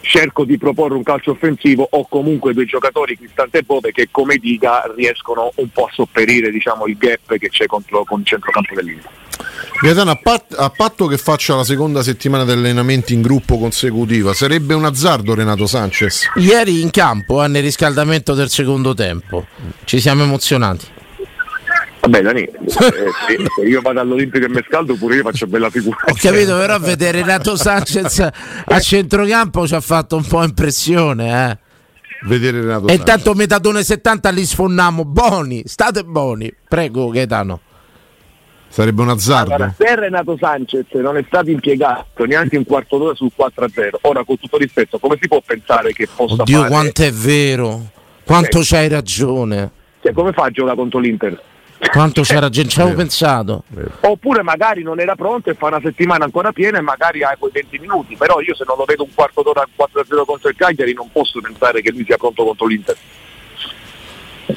cerco 0.00 0.44
di 0.44 0.56
proporre 0.56 0.94
un 0.94 1.02
calcio 1.02 1.32
offensivo 1.32 1.86
ho 1.90 2.06
comunque 2.08 2.54
due 2.54 2.64
giocatori, 2.64 3.16
Cristante 3.16 3.58
e 3.58 3.62
Bove, 3.62 3.92
che 3.92 4.08
come 4.10 4.36
dica 4.36 4.90
riescono 4.96 5.52
un 5.56 5.68
po' 5.68 5.84
a 5.84 5.90
sopperire 5.92 6.50
diciamo, 6.50 6.86
il 6.86 6.96
gap 6.96 7.36
che 7.36 7.50
c'è 7.50 7.66
contro, 7.66 8.04
con 8.04 8.20
il 8.20 8.26
centrocampo 8.26 8.74
dell'Inter. 8.74 9.10
Gaetano, 9.80 10.10
a, 10.10 10.16
pat- 10.16 10.56
a, 10.58 10.70
patto 10.70 11.06
che 11.06 11.18
faccia 11.18 11.54
la 11.54 11.62
seconda 11.62 12.02
settimana 12.02 12.44
di 12.44 12.50
allenamenti 12.50 13.14
in 13.14 13.22
gruppo 13.22 13.58
consecutiva, 13.58 14.32
sarebbe 14.32 14.74
un 14.74 14.84
azzardo 14.84 15.34
Renato 15.34 15.66
Sanchez? 15.66 16.30
Ieri 16.36 16.80
in 16.80 16.90
campo, 16.90 17.44
eh, 17.44 17.48
nel 17.48 17.62
riscaldamento 17.62 18.34
del 18.34 18.48
secondo 18.48 18.94
tempo, 18.94 19.46
ci 19.84 20.00
siamo 20.00 20.24
emozionati. 20.24 20.86
Vabbè 22.00 22.22
Dani, 22.22 22.42
eh, 22.46 22.52
se, 22.68 23.62
io 23.66 23.80
vado 23.80 24.00
all'Olimpico 24.00 24.46
e 24.46 24.48
mi 24.48 24.62
scaldo 24.66 24.94
pure 24.94 25.16
io 25.16 25.22
faccio 25.22 25.46
bella 25.46 25.68
figura. 25.70 25.96
Ho 26.06 26.14
capito, 26.14 26.56
però 26.56 26.78
vedere 26.78 27.20
Renato 27.20 27.56
Sanchez 27.56 28.18
a 28.64 28.80
centrocampo 28.80 29.66
ci 29.66 29.74
ha 29.74 29.80
fatto 29.80 30.16
un 30.16 30.24
po' 30.24 30.42
impressione, 30.42 31.50
eh. 31.50 31.58
Vedere 32.20 32.60
Renato 32.60 32.88
E 32.88 32.94
intanto 32.94 33.34
metadone 33.34 33.82
70 33.82 34.30
li 34.30 34.44
sfonniamo, 34.44 35.04
buoni, 35.04 35.62
state 35.66 36.04
buoni. 36.04 36.52
Prego 36.68 37.10
Gaetano. 37.10 37.60
Sarebbe 38.68 39.02
un 39.02 39.08
azzardo. 39.08 39.54
Allora, 39.54 39.74
se 39.76 39.96
Renato 39.96 40.36
Sanchez 40.38 40.86
non 40.92 41.16
è 41.16 41.24
stato 41.26 41.50
impiegato 41.50 42.24
neanche 42.26 42.56
un 42.56 42.64
quarto 42.64 42.98
d'ora 42.98 43.14
sul 43.14 43.30
4-0, 43.36 43.96
ora 44.02 44.24
con 44.24 44.38
tutto 44.38 44.58
rispetto, 44.58 44.98
come 44.98 45.16
si 45.20 45.26
può 45.26 45.40
pensare 45.44 45.92
che 45.92 46.06
possa 46.14 46.42
Oddio, 46.42 46.58
fare... 46.58 46.70
quanto 46.70 47.02
è 47.02 47.12
vero, 47.12 47.90
quanto 48.24 48.58
eh. 48.58 48.62
c'hai 48.64 48.88
ragione. 48.88 49.70
Cioè, 50.02 50.12
come 50.12 50.32
fa 50.32 50.44
a 50.44 50.50
giocare 50.50 50.76
contro 50.76 50.98
l'Inter? 50.98 51.42
Quanto 51.90 52.22
c'era 52.22 52.48
gente, 52.48 52.70
ci 52.70 52.80
avevo 52.80 52.96
pensato. 52.96 53.64
Oppure 54.00 54.42
magari 54.42 54.82
non 54.82 54.98
era 54.98 55.14
pronto 55.14 55.50
e 55.50 55.54
fa 55.54 55.66
una 55.66 55.80
settimana 55.80 56.24
ancora 56.24 56.52
piena 56.52 56.78
e 56.78 56.80
magari 56.80 57.22
hai 57.22 57.36
quei 57.38 57.52
20 57.52 57.78
minuti, 57.78 58.16
però 58.16 58.40
io 58.40 58.54
se 58.54 58.64
non 58.66 58.76
lo 58.76 58.84
vedo 58.84 59.04
un 59.04 59.14
quarto 59.14 59.42
d'ora 59.42 59.64
4-0 59.64 60.24
contro 60.24 60.48
il 60.48 60.56
Cagliari 60.56 60.92
non 60.92 61.08
posso 61.12 61.40
pensare 61.40 61.80
che 61.80 61.90
lui 61.92 62.04
sia 62.04 62.16
pronto 62.16 62.44
contro 62.44 62.66
l'Inter. 62.66 62.96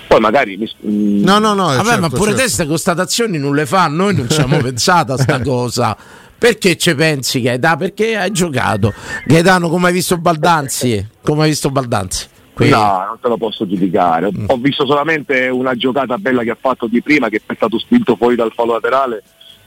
Poi 0.08 0.20
magari 0.20 0.58
mi... 0.58 0.70
Mm. 0.88 1.24
No, 1.24 1.38
no, 1.40 1.54
no. 1.54 1.68
Vabbè, 1.68 1.84
certo, 1.84 2.02
ma 2.02 2.10
pure 2.10 2.24
certo. 2.24 2.40
queste 2.40 2.66
constatazioni 2.66 3.38
non 3.38 3.54
le 3.54 3.66
fa, 3.66 3.88
noi 3.88 4.16
non 4.16 4.30
ci 4.30 4.42
abbiamo 4.42 4.64
pensato 4.64 5.14
a 5.14 5.18
sta 5.18 5.42
cosa. 5.42 5.96
Perché 6.38 6.76
ci 6.76 6.96
pensi 6.96 7.42
Gaetano? 7.42 7.78
Perché 7.78 8.18
hai 8.18 8.32
giocato. 8.32 8.94
Gaetano, 9.26 9.70
come 9.70 9.88
hai 9.88 9.94
visto 9.94 10.18
Baldanzi? 10.18 11.08
Come 11.22 11.44
hai 11.44 11.50
visto 11.50 11.70
Baldanzi? 11.70 12.28
Quindi... 12.54 12.74
No, 12.74 13.06
non 13.08 13.18
te 13.22 13.28
lo 13.28 13.38
posso 13.38 13.68
giudicare. 13.68 14.30
Mm. 14.32 14.46
Ho 14.48 14.58
visto 14.58 14.86
solamente 14.86 15.48
una 15.48 15.76
giocata 15.76 16.18
bella 16.18 16.44
che 16.44 16.52
ha 16.52 16.58
fatto 16.60 16.88
di 16.88 17.02
prima, 17.02 17.30
che 17.30 17.42
è 17.46 17.54
stato 17.54 17.80
spinto 17.80 18.16
fuori 18.16 18.36
dal 18.36 18.52
fallo 18.54 18.74
laterale, 18.74 19.24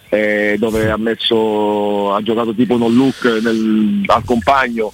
eh, 0.08 0.56
dove 0.58 0.90
ha 0.90 0.96
messo, 0.96 2.14
ha 2.14 2.22
giocato 2.22 2.54
tipo 2.54 2.76
non 2.76 2.94
look 2.94 3.24
nel, 3.42 4.02
al 4.06 4.24
compagno. 4.24 4.92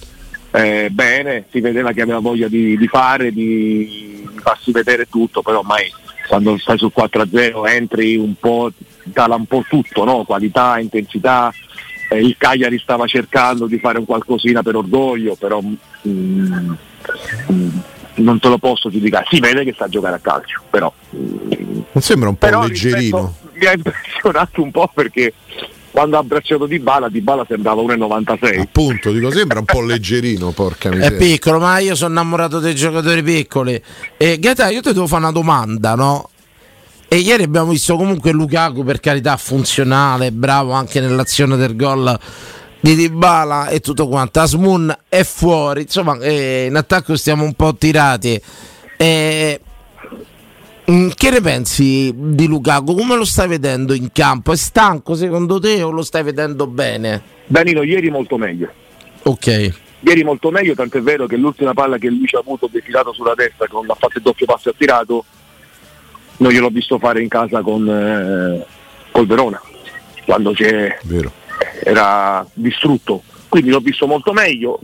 Eh, 0.53 0.89
bene, 0.91 1.45
si 1.51 1.61
vedeva 1.61 1.93
che 1.93 2.03
aveva 2.03 2.19
voglia 2.19 2.49
di, 2.49 2.77
di 2.77 2.89
fare, 2.89 3.31
di, 3.31 4.27
di, 4.29 4.39
farsi 4.41 4.73
vedere 4.73 5.09
tutto, 5.09 5.43
però 5.43 5.63
mai 5.63 5.89
quando 6.27 6.57
stai 6.59 6.79
sul 6.79 6.93
4-0 6.97 7.69
entri 7.69 8.17
un 8.17 8.35
po', 8.39 8.71
cala 9.13 9.35
un 9.35 9.47
po' 9.47 9.65
tutto, 9.69 10.05
no? 10.05 10.25
qualità, 10.25 10.79
intensità. 10.79 11.53
Eh, 12.09 12.19
il 12.19 12.37
Cagliari 12.37 12.79
stava 12.79 13.07
cercando 13.07 13.67
di 13.67 13.79
fare 13.79 13.99
un 13.99 14.05
qualcosina 14.05 14.63
per 14.63 14.77
orgoglio, 14.77 15.35
però 15.35 15.61
mm, 15.61 16.73
non 18.15 18.39
te 18.39 18.49
lo 18.49 18.59
posso 18.59 18.91
giudicare. 18.91 19.27
Si 19.29 19.41
vede 19.41 19.65
che 19.65 19.73
sta 19.73 19.85
a 19.85 19.89
giocare 19.89 20.17
a 20.17 20.21
calcio, 20.21 20.63
però. 20.69 20.93
Non 21.11 22.03
sembra 22.03 22.29
un 22.29 22.37
po' 22.37 22.47
leggerino. 22.61 23.35
Rispetto, 23.43 23.59
mi 23.59 23.67
ha 23.67 23.73
impressionato 23.73 24.63
un 24.63 24.71
po' 24.71 24.91
perché 24.93 25.33
quando 25.91 26.17
ha 26.17 26.21
abbracciato 26.21 26.67
Di 26.67 26.79
Bala, 26.79 27.09
Di 27.09 27.21
Bala 27.21 27.45
sembrava 27.49 27.83
1,96. 27.83 28.61
Appunto, 28.61 29.13
dico, 29.13 29.31
sembra 29.31 29.59
un 29.59 29.65
po' 29.65 29.81
leggerino, 29.81 30.51
porca 30.53 30.91
miseria. 30.91 31.17
È 31.17 31.19
piccolo, 31.19 31.59
ma 31.59 31.79
io 31.79 31.95
sono 31.95 32.11
innamorato 32.11 32.61
dei 32.61 32.75
giocatori 32.75 33.23
piccoli. 33.23 33.83
E 34.17 34.39
Gaeta, 34.39 34.69
io 34.69 34.83
ti 34.83 34.93
devo 34.93 35.07
fare 35.07 35.23
una 35.23 35.33
domanda, 35.33 35.95
no? 35.95 36.31
E 37.09 37.17
ieri 37.17 37.43
abbiamo 37.43 37.73
visto 37.73 37.97
comunque 37.97 38.31
Lukaku, 38.31 38.85
per 38.85 39.01
carità, 39.01 39.37
funzionale, 39.37 40.31
bravo 40.31 40.73
anche 40.73 41.01
nell'azione 41.01 41.57
del 41.57 41.75
gol 41.75 42.17
di 42.81 42.95
Dybala 42.95 43.69
e 43.69 43.81
tutto 43.81 44.09
quanto. 44.09 44.41
Asmun 44.41 44.95
è 45.09 45.23
fuori, 45.23 45.83
insomma, 45.83 46.19
eh, 46.19 46.67
in 46.67 46.77
attacco 46.77 47.17
stiamo 47.17 47.45
un 47.45 47.55
po' 47.55 47.75
tirati. 47.75 48.41
Eh, 48.97 49.61
che 51.15 51.31
ne 51.31 51.41
pensi 51.41 52.13
di 52.15 52.47
Lukaku? 52.47 52.95
Come 52.95 53.17
lo 53.17 53.25
stai 53.25 53.47
vedendo 53.47 53.95
in 53.95 54.11
campo? 54.13 54.53
È 54.53 54.57
stanco 54.57 55.15
secondo 55.15 55.61
te 55.61 55.83
o 55.83 55.91
lo 55.91 56.03
stai 56.03 56.23
vedendo 56.23 56.67
bene? 56.67 57.23
Danilo, 57.47 57.83
ieri 57.83 58.11
molto 58.11 58.37
meglio. 58.37 58.69
Ok. 59.23 59.75
Ieri 60.01 60.25
molto 60.25 60.51
meglio, 60.51 60.75
tant'è 60.75 61.01
vero 61.03 61.27
che 61.27 61.37
l'ultima 61.37 61.75
palla 61.75 61.99
che 61.99 62.09
lui 62.09 62.27
ci 62.27 62.35
ha 62.35 62.39
avuto 62.39 62.69
defilato 62.73 63.13
sulla 63.13 63.35
destra, 63.35 63.67
che 63.67 63.73
non 63.73 63.85
ha 63.91 63.95
fatto 63.95 64.17
il 64.17 64.23
doppio 64.23 64.47
passo 64.47 64.69
e 64.69 64.73
ha 64.73 64.75
tirato, 64.77 65.25
non 66.39 66.51
gliel'ho 66.51 66.71
visto 66.71 66.99
fare 66.99 67.21
in 67.21 67.29
casa 67.29 67.61
con 67.61 67.87
eh, 67.87 68.65
col 69.11 69.27
Verona, 69.27 69.61
quando 70.25 70.53
c'è, 70.53 70.99
Vero 71.03 71.31
era 71.83 72.47
distrutto, 72.53 73.23
quindi 73.49 73.71
l'ho 73.71 73.81
visto 73.81 74.07
molto 74.07 74.33
meglio. 74.33 74.81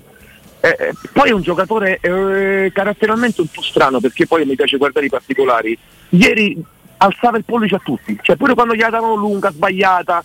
Eh, 0.61 0.77
eh, 0.79 0.93
poi 1.13 1.31
è 1.31 1.33
un 1.33 1.43
giocatore 1.43 1.99
eh, 2.01 2.71
caratterialmente 2.75 3.41
un 3.41 3.47
po' 3.49 3.63
strano 3.63 4.01
perché 4.01 4.27
poi 4.27 4.45
mi 4.45 4.57
piace 4.57 4.77
guardare 4.77 5.07
i 5.07 5.11
particolari. 5.11 5.79
Ieri 6.11 6.63
alzava 6.99 7.37
il 7.37 7.45
pollice 7.45 7.77
a 7.77 7.81
tutti, 7.85 8.19
cioè 8.23 8.37
pure 8.37 8.55
quando 8.55 8.75
gli 8.75 8.81
davano 8.81 9.15
lunga, 9.15 9.51
sbagliata. 9.51 10.25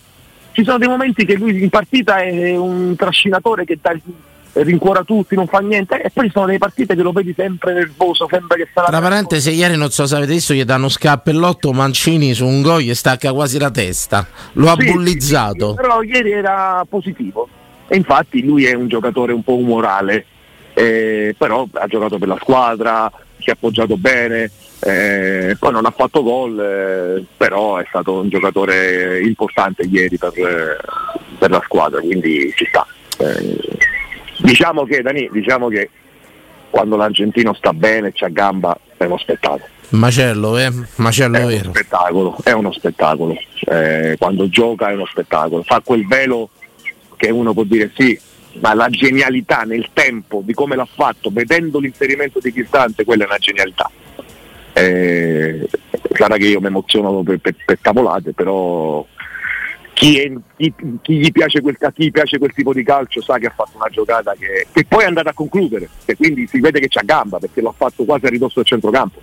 Ci 0.54 0.64
sono 0.64 0.78
dei 0.78 0.88
momenti 0.88 1.26
che 1.26 1.36
lui 1.36 1.62
in 1.62 1.70
partita 1.70 2.18
è 2.18 2.56
un 2.58 2.96
trascinatore 2.98 3.64
che 3.64 3.78
dà 3.82 3.96
rincuora 4.54 5.04
tutti, 5.04 5.36
non 5.36 5.48
fa 5.48 5.60
niente. 5.60 6.02
E 6.02 6.10
poi 6.10 6.26
ci 6.26 6.32
sono 6.32 6.46
delle 6.46 6.58
partite 6.58 6.96
che 6.96 7.02
lo 7.02 7.12
vedi 7.12 7.34
sempre 7.36 7.74
nervoso, 7.74 8.28
sembra 8.30 8.56
che 8.56 8.68
sta 8.70 8.84
Tra 8.84 9.00
parentesi, 9.00 9.52
ieri 9.52 9.78
non 9.78 9.90
so 9.90 10.06
se 10.06 10.16
avete 10.16 10.34
visto, 10.34 10.54
gli 10.54 10.64
danno 10.64 10.90
scappellotto 10.90 11.72
Mancini 11.72 12.34
su 12.34 12.46
un 12.46 12.62
gol 12.62 12.88
e 12.88 12.96
stacca 12.96 13.32
quasi 13.34 13.60
la 13.60 13.72
testa. 13.72 14.28
Lo 14.54 14.70
ha 14.70 14.76
sì, 14.78 14.92
bullizzato. 14.92 15.70
Sì, 15.70 15.76
però 15.76 16.02
ieri 16.02 16.32
era 16.32 16.86
positivo. 16.88 17.48
E 17.88 17.98
infatti 17.98 18.44
lui 18.44 18.66
è 18.66 18.74
un 18.74 18.88
giocatore 18.88 19.34
un 19.34 19.44
po' 19.44 19.58
umorale, 19.58 20.26
eh, 20.74 21.36
però 21.38 21.68
ha 21.74 21.88
giocato 21.88 22.18
per 22.18 22.30
la 22.30 22.38
squadra, 22.40 23.12
si 23.38 23.50
è 23.50 23.52
appoggiato 23.52 23.98
bene, 23.98 24.50
eh, 24.80 25.56
poi 25.60 25.72
non 25.72 25.86
ha 25.86 25.92
fatto 25.92 26.24
gol, 26.24 26.60
eh, 26.60 27.26
però 27.36 27.78
è 27.78 27.86
stato 27.90 28.22
un 28.22 28.30
giocatore 28.30 29.22
importante 29.22 29.84
ieri 29.84 30.18
per, 30.18 30.32
per 31.38 31.50
la 31.50 31.62
squadra, 31.66 32.00
quindi 32.00 32.52
ci 32.56 32.66
sta. 32.66 32.88
Eh, 33.18 33.71
Diciamo 34.42 34.84
che, 34.86 35.02
Dani, 35.02 35.30
diciamo 35.32 35.68
che 35.68 35.90
quando 36.70 36.96
l'argentino 36.96 37.54
sta 37.54 37.74
bene, 37.74 38.12
c'ha 38.14 38.30
gamba, 38.30 38.78
è 38.98 39.06
uno 39.06 39.18
spettacolo. 39.18 39.66
Macello, 39.90 40.58
eh? 40.58 40.72
Macello 40.96 41.38
è 41.38 41.46
vero. 41.46 41.70
Uno 41.70 41.74
spettacolo, 41.74 42.38
è 42.44 42.52
uno 42.52 42.72
spettacolo. 42.72 43.36
Eh, 43.66 44.16
quando 44.18 44.50
gioca 44.50 44.90
è 44.90 44.94
uno 44.94 45.06
spettacolo. 45.06 45.64
Fa 45.64 45.82
quel 45.84 46.08
velo 46.08 46.50
che 47.18 47.30
uno 47.30 47.54
può 47.54 47.64
dire 47.64 47.92
sì, 47.96 48.18
ma 48.62 48.74
la 48.74 48.90
genialità 48.90 49.62
nel 49.64 49.90
tempo 49.94 50.42
di 50.44 50.54
come 50.54 50.76
l'ha 50.76 50.88
fatto, 50.92 51.30
vedendo 51.32 51.80
l'inserimento 51.80 52.40
di 52.40 52.52
Cristante, 52.54 53.04
quella 53.04 53.26
è 53.26 53.28
una 53.28 53.38
genialità. 53.38 53.92
Eh, 54.74 55.68
sarà 56.14 56.38
che 56.38 56.48
io 56.48 56.62
mi 56.62 56.68
emoziono 56.68 57.22
per, 57.22 57.38
per, 57.40 57.56
per 57.66 57.78
tavolate, 57.82 58.34
però 58.34 59.06
chi, 60.02 60.18
è, 60.18 60.32
chi, 60.58 60.74
chi, 61.04 61.18
gli 61.20 61.32
piace 61.32 61.62
quel, 61.62 61.78
chi, 61.94 62.10
piace 62.10 62.40
quel, 62.40 62.52
tipo 62.56 62.74
di 62.74 62.84
calcio 62.84 63.22
sa 63.22 63.38
che 63.38 63.46
ha 63.46 63.54
fatto 63.56 63.74
una 63.76 63.88
giocata 63.92 64.34
che, 64.34 64.66
che 64.72 64.84
poi 64.86 65.04
è 65.04 65.06
andata 65.06 65.30
a 65.30 65.34
concludere 65.34 65.88
e 66.06 66.16
quindi 66.16 66.48
si 66.48 66.60
vede 66.60 66.80
che 66.80 66.88
c'ha 66.90 67.04
gamba 67.06 67.38
perché 67.38 67.62
l'ha 67.62 67.74
fatto 67.78 68.04
quasi 68.04 68.26
a 68.26 68.30
ridosso 68.30 68.56
del 68.56 68.66
centrocampo. 68.66 69.20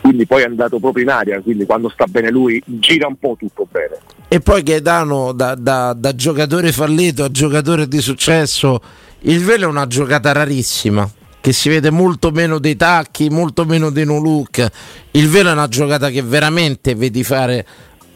Quindi 0.00 0.24
poi 0.24 0.42
è 0.42 0.44
andato 0.44 0.78
proprio 0.78 1.02
in 1.02 1.10
aria 1.10 1.40
quindi 1.40 1.64
quando 1.64 1.88
sta 1.88 2.04
bene 2.04 2.30
lui 2.30 2.62
gira 2.64 3.08
un 3.08 3.16
po' 3.16 3.34
tutto 3.36 3.66
bene. 3.68 3.98
E 4.28 4.38
poi 4.38 4.62
Gaetano 4.62 5.32
da, 5.32 5.56
da, 5.56 5.94
da 5.94 6.14
giocatore 6.14 6.70
fallito 6.70 7.24
a 7.24 7.30
giocatore 7.32 7.88
di 7.88 7.98
successo 7.98 8.80
il 9.22 9.42
velo 9.42 9.64
è 9.64 9.68
una 9.68 9.88
giocata 9.88 10.30
rarissima 10.30 11.10
che 11.40 11.52
si 11.52 11.68
vede 11.68 11.90
molto 11.90 12.30
meno 12.30 12.60
dei 12.60 12.76
tacchi 12.76 13.30
molto 13.30 13.64
meno 13.64 13.90
dei 13.90 14.04
no 14.04 14.20
look. 14.20 14.64
Il 15.12 15.28
velo 15.28 15.48
è 15.48 15.52
una 15.52 15.66
giocata 15.66 16.08
che 16.10 16.22
veramente 16.22 16.94
vedi 16.94 17.24
fare 17.24 17.66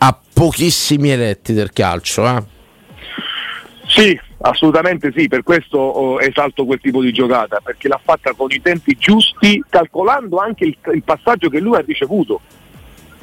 a 0.05 0.19
pochissimi 0.33 1.11
eletti 1.11 1.53
del 1.53 1.73
calcio. 1.73 2.27
Eh? 2.27 2.43
Sì, 3.87 4.19
assolutamente 4.41 5.13
sì, 5.15 5.29
per 5.29 5.45
questo 5.45 5.79
oh, 5.79 6.21
esalto 6.21 6.65
quel 6.65 6.81
tipo 6.81 7.01
di 7.01 7.13
giocata, 7.13 7.61
perché 7.63 7.87
l'ha 7.87 8.01
fatta 8.03 8.33
con 8.33 8.51
i 8.51 8.61
tempi 8.61 8.97
giusti, 8.99 9.63
calcolando 9.69 10.39
anche 10.39 10.65
il, 10.65 10.77
il 10.93 11.03
passaggio 11.05 11.49
che 11.49 11.61
lui 11.61 11.77
ha 11.77 11.85
ricevuto. 11.87 12.41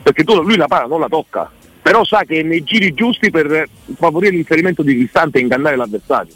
perché 0.02 0.24
tu, 0.24 0.42
lui 0.42 0.56
la 0.56 0.68
palla 0.68 0.88
non 0.88 1.02
la 1.02 1.10
tocca, 1.10 1.52
però 1.82 2.06
sa 2.06 2.24
che 2.24 2.40
è 2.40 2.44
nei 2.44 2.64
giri 2.64 2.94
giusti 2.94 3.30
per 3.30 3.68
favorire 3.98 4.36
l'inserimento 4.36 4.82
di 4.82 4.96
Cristante 4.96 5.40
e 5.40 5.42
ingannare 5.42 5.76
l'avversario. 5.76 6.34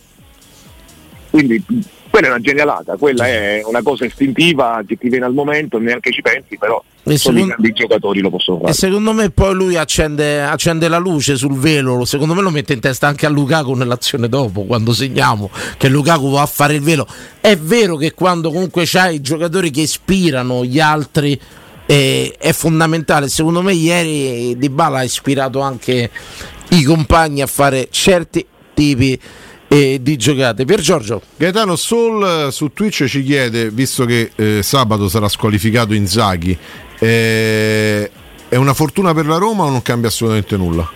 Quindi 1.30 1.64
quella 2.14 2.28
è 2.28 2.30
una 2.30 2.42
genialata, 2.42 2.96
quella 2.96 3.26
è 3.26 3.64
una 3.66 3.82
cosa 3.82 4.06
istintiva 4.06 4.84
che 4.88 4.98
ti 5.00 5.10
viene 5.10 5.26
al 5.26 5.34
momento, 5.34 5.80
neanche 5.80 6.12
ci 6.12 6.22
pensi, 6.22 6.60
però 6.60 6.80
E 7.06 7.18
solo 7.18 7.38
i 7.38 7.40
secondo- 7.40 7.46
grandi 7.48 7.72
giocatori 7.72 8.20
lo 8.20 8.30
possono 8.30 8.60
fare. 8.60 8.70
E 8.70 8.74
secondo 8.76 9.14
me 9.14 9.32
poi 9.32 9.56
lui 9.56 9.78
accende, 9.78 10.44
accende 10.44 10.88
la 10.90 11.00
luce 11.00 11.36
sul 11.36 11.58
velo, 11.58 12.06
secondo 12.06 12.36
me 12.36 12.44
lo 12.44 12.52
mette 12.52 12.74
in 12.74 12.82
testa 12.82 13.08
anche 13.08 13.26
a 13.26 13.30
Lukaku 13.30 13.74
nell'azione 13.74 14.30
dopo, 14.30 14.62
quando 14.66 14.94
segniamo 14.94 15.50
che 15.76 15.90
Lukaku 15.90 16.30
va 16.30 16.44
a 16.44 16.46
fare 16.46 16.76
il 16.76 16.82
velo. 16.82 17.08
È 17.42 17.58
vero 17.58 17.96
che 17.96 18.14
quando 18.14 18.52
comunque 18.52 18.84
c'hai 18.86 19.16
i 19.16 19.22
giocatori 19.22 19.72
che 19.72 19.82
ispirano 19.82 20.64
gli 20.66 20.80
altri 20.80 21.40
eh, 21.88 22.36
è 22.38 22.52
fondamentale, 22.54 23.28
secondo 23.28 23.64
me 23.64 23.74
ieri 23.74 24.56
Di 24.56 24.70
Bala 24.70 25.00
ha 25.00 25.04
ispirato 25.04 25.62
anche 25.62 26.12
i 26.70 26.84
compagni 26.84 27.42
a 27.42 27.48
fare 27.48 27.88
certi 27.90 28.46
tipi 28.76 29.20
eh, 29.74 30.00
di 30.02 30.16
giocate. 30.18 30.66
Pier 30.66 30.82
Giorgio, 30.82 31.22
Gaetano 31.36 31.76
Sol 31.76 32.48
eh, 32.48 32.52
su 32.52 32.72
Twitch 32.74 33.06
ci 33.06 33.24
chiede, 33.24 33.72
visto 33.72 34.06
che 34.06 34.32
eh, 34.36 34.62
sabato 34.62 35.10
sarà 35.10 35.28
squalificato 35.28 35.94
Inzaghi, 35.94 36.56
eh, 37.00 38.12
è 38.50 38.56
una 38.56 38.74
fortuna 38.76 39.14
per 39.14 39.26
la 39.26 39.38
Roma 39.38 39.64
o 39.64 39.70
non 39.70 39.82
cambia 39.82 40.10
assolutamente 40.10 40.58
nulla? 40.58 40.90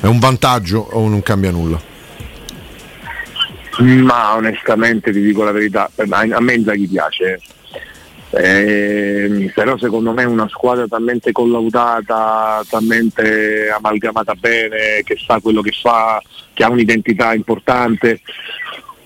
È 0.00 0.06
un 0.06 0.18
vantaggio 0.18 0.80
o 0.80 1.08
non 1.08 1.22
cambia 1.22 1.50
nulla? 1.50 1.80
Ma 3.78 4.36
onestamente 4.36 5.10
ti 5.10 5.20
dico 5.20 5.42
la 5.42 5.50
verità, 5.50 5.90
per- 5.92 6.06
a 6.10 6.26
a 6.30 6.40
me 6.40 6.54
Inzaghi 6.54 6.86
piace. 6.86 7.40
Ehm, 8.36 9.52
però 9.54 9.78
secondo 9.78 10.12
me 10.12 10.22
è 10.22 10.26
una 10.26 10.48
squadra 10.48 10.86
talmente 10.88 11.30
collaudata, 11.30 12.62
talmente 12.68 13.68
amalgamata 13.68 14.34
bene, 14.34 15.02
che 15.04 15.16
sa 15.16 15.40
quello 15.40 15.62
che 15.62 15.72
fa, 15.72 16.20
che 16.52 16.64
ha 16.64 16.70
un'identità 16.70 17.34
importante. 17.34 18.20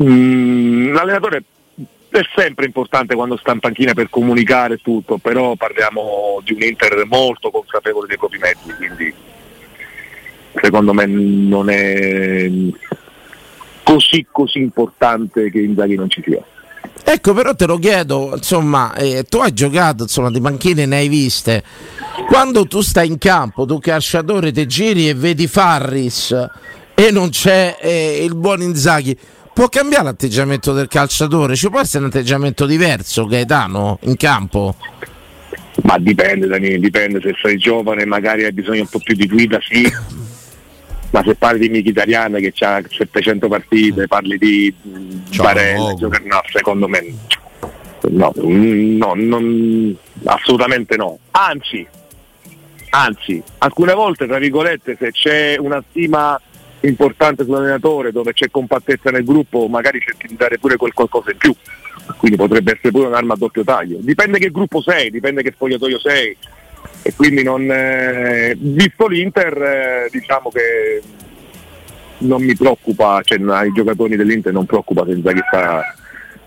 Mm, 0.03 0.93
l'allenatore 0.93 1.43
è 2.11 2.21
sempre 2.35 2.65
importante 2.65 3.15
quando 3.15 3.37
sta 3.37 3.53
in 3.53 3.61
panchina 3.61 3.93
per 3.93 4.09
comunicare 4.09 4.79
tutto, 4.79 5.19
però 5.19 5.55
parliamo 5.57 6.41
di 6.43 6.55
un 6.55 6.63
Inter 6.63 7.05
molto 7.07 7.51
consapevole 7.51 8.07
dei 8.07 8.17
propri 8.17 8.39
mezzi, 8.39 8.73
quindi 8.77 9.13
secondo 10.55 10.95
me 10.95 11.05
non 11.07 11.69
è 11.69 12.51
così 13.83 14.27
così 14.31 14.59
importante 14.59 15.51
che 15.51 15.61
Inzaghi 15.61 15.97
non 15.97 16.09
ci 16.09 16.23
sia. 16.25 16.43
Ecco, 17.05 17.33
però 17.33 17.55
te 17.55 17.65
lo 17.65 17.79
chiedo, 17.79 18.33
insomma, 18.35 18.95
eh, 18.95 19.25
tu 19.27 19.39
hai 19.39 19.55
giocato, 19.55 20.03
insomma, 20.03 20.31
di 20.31 20.43
panchine 20.43 20.85
ne 20.85 20.97
hai 20.97 21.09
viste. 21.09 21.63
Quando 22.27 22.67
tu 22.67 22.83
stai 22.83 23.09
in 23.09 23.17
campo, 23.17 23.65
tu 23.65 23.79
calciatore, 23.79 24.53
te 24.53 24.67
giri 24.67 25.09
e 25.09 25.15
vedi 25.15 25.47
Farris 25.47 26.37
e 26.95 27.11
non 27.11 27.31
c'è 27.31 27.79
eh, 27.81 28.23
il 28.23 28.35
buon 28.35 28.61
Inzaghi, 28.61 29.17
può 29.55 29.69
cambiare 29.69 30.05
l'atteggiamento 30.05 30.73
del 30.75 30.89
calciatore? 30.89 31.57
Ci 31.57 31.71
può 31.71 31.81
essere 31.81 32.05
un 32.05 32.11
atteggiamento 32.11 32.67
diverso, 32.67 33.25
Gaetano, 33.25 33.99
in 34.03 34.17
campo? 34.17 34.75
Ma 35.85 35.97
dipende 35.99 36.47
Dani, 36.47 36.79
dipende 36.79 37.21
se 37.23 37.35
sei 37.41 37.57
giovane 37.57 38.05
magari 38.05 38.45
hai 38.45 38.53
bisogno 38.53 38.83
un 38.83 38.89
po' 38.89 38.99
più 38.99 39.15
di 39.15 39.27
guida, 39.27 39.59
sì. 39.63 39.91
Ma 41.11 41.23
se 41.25 41.35
parli 41.37 41.69
di 41.69 41.79
Mkhitaryan 41.79 42.35
che 42.35 42.53
ha 42.65 42.83
700 42.87 43.49
partite, 43.49 44.07
parli 44.07 44.37
di 44.37 44.75
mm, 44.87 45.19
Barella, 45.37 45.95
no, 45.99 46.43
secondo 46.53 46.87
me 46.87 47.15
no, 48.11 48.33
mm, 48.39 48.97
no, 48.97 49.13
non- 49.15 49.97
assolutamente 50.25 50.97
no. 50.97 51.19
Anzi, 51.31 51.87
anzi, 52.91 53.43
alcune 53.59 53.95
volte, 53.95 54.27
tra 54.27 54.39
virgolette, 54.39 54.97
se 54.99 55.11
c'è 55.13 55.57
una 55.59 55.83
stima 55.89 56.39
importante 56.81 57.45
sull'allenatore 57.45 58.13
dove 58.13 58.33
c'è 58.33 58.51
compattezza 58.51 59.11
nel 59.11 59.25
gruppo, 59.25 59.67
magari 59.69 60.01
cerchi 60.01 60.27
di 60.29 60.37
dare 60.37 60.59
pure 60.59 60.77
quel 60.77 60.93
qualcosa 60.93 61.31
in 61.31 61.39
più. 61.39 61.55
Quindi 62.17 62.37
potrebbe 62.37 62.73
essere 62.73 62.91
pure 62.91 63.07
un'arma 63.09 63.35
a 63.35 63.37
doppio 63.37 63.65
taglio. 63.65 63.99
Dipende 64.01 64.39
che 64.39 64.51
gruppo 64.51 64.81
sei, 64.81 65.11
dipende 65.11 65.43
che 65.43 65.53
spogliatoio 65.53 65.99
sei. 65.99 66.37
E 67.03 67.15
quindi 67.15 67.43
non, 67.43 67.71
eh, 67.71 68.57
visto 68.59 69.07
l'Inter, 69.07 69.63
eh, 69.63 70.09
diciamo 70.11 70.51
che 70.51 71.03
non 72.19 72.43
mi 72.43 72.55
preoccupa, 72.57 73.21
cioè 73.25 73.39
ai 73.49 73.73
giocatori 73.73 74.17
dell'Inter 74.17 74.53
non 74.53 74.67
preoccupa 74.67 75.05
se 75.07 75.13
Inzaghi 75.13 75.41
sta, 75.47 75.83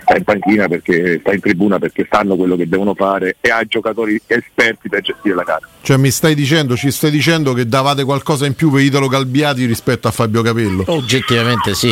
sta 0.02 0.18
in 0.18 0.24
panchina 0.24 0.68
perché 0.68 1.20
sta 1.20 1.34
in 1.34 1.40
tribuna 1.40 1.80
perché 1.80 2.08
sanno 2.10 2.36
quello 2.36 2.56
che 2.56 2.68
devono 2.68 2.94
fare 2.94 3.38
e 3.40 3.50
ha 3.50 3.64
giocatori 3.66 4.22
esperti 4.28 4.90
per 4.90 5.02
gestire 5.02 5.36
la 5.36 5.44
gara. 5.44 5.68
Cioè 5.82 5.98
mi 5.98 6.12
stai 6.12 6.36
dicendo, 6.36 6.76
ci 6.76 6.92
stai 6.92 7.12
dicendo 7.12 7.54
che 7.54 7.68
davate 7.68 8.04
qualcosa 8.04 8.46
in 8.46 8.54
più 8.54 8.70
per 8.70 8.82
Italo 8.82 9.08
Galbiati 9.08 9.66
rispetto 9.66 10.08
a 10.08 10.12
Fabio 10.12 10.42
Capello? 10.42 10.84
Oggettivamente 10.88 11.74
sì. 11.74 11.90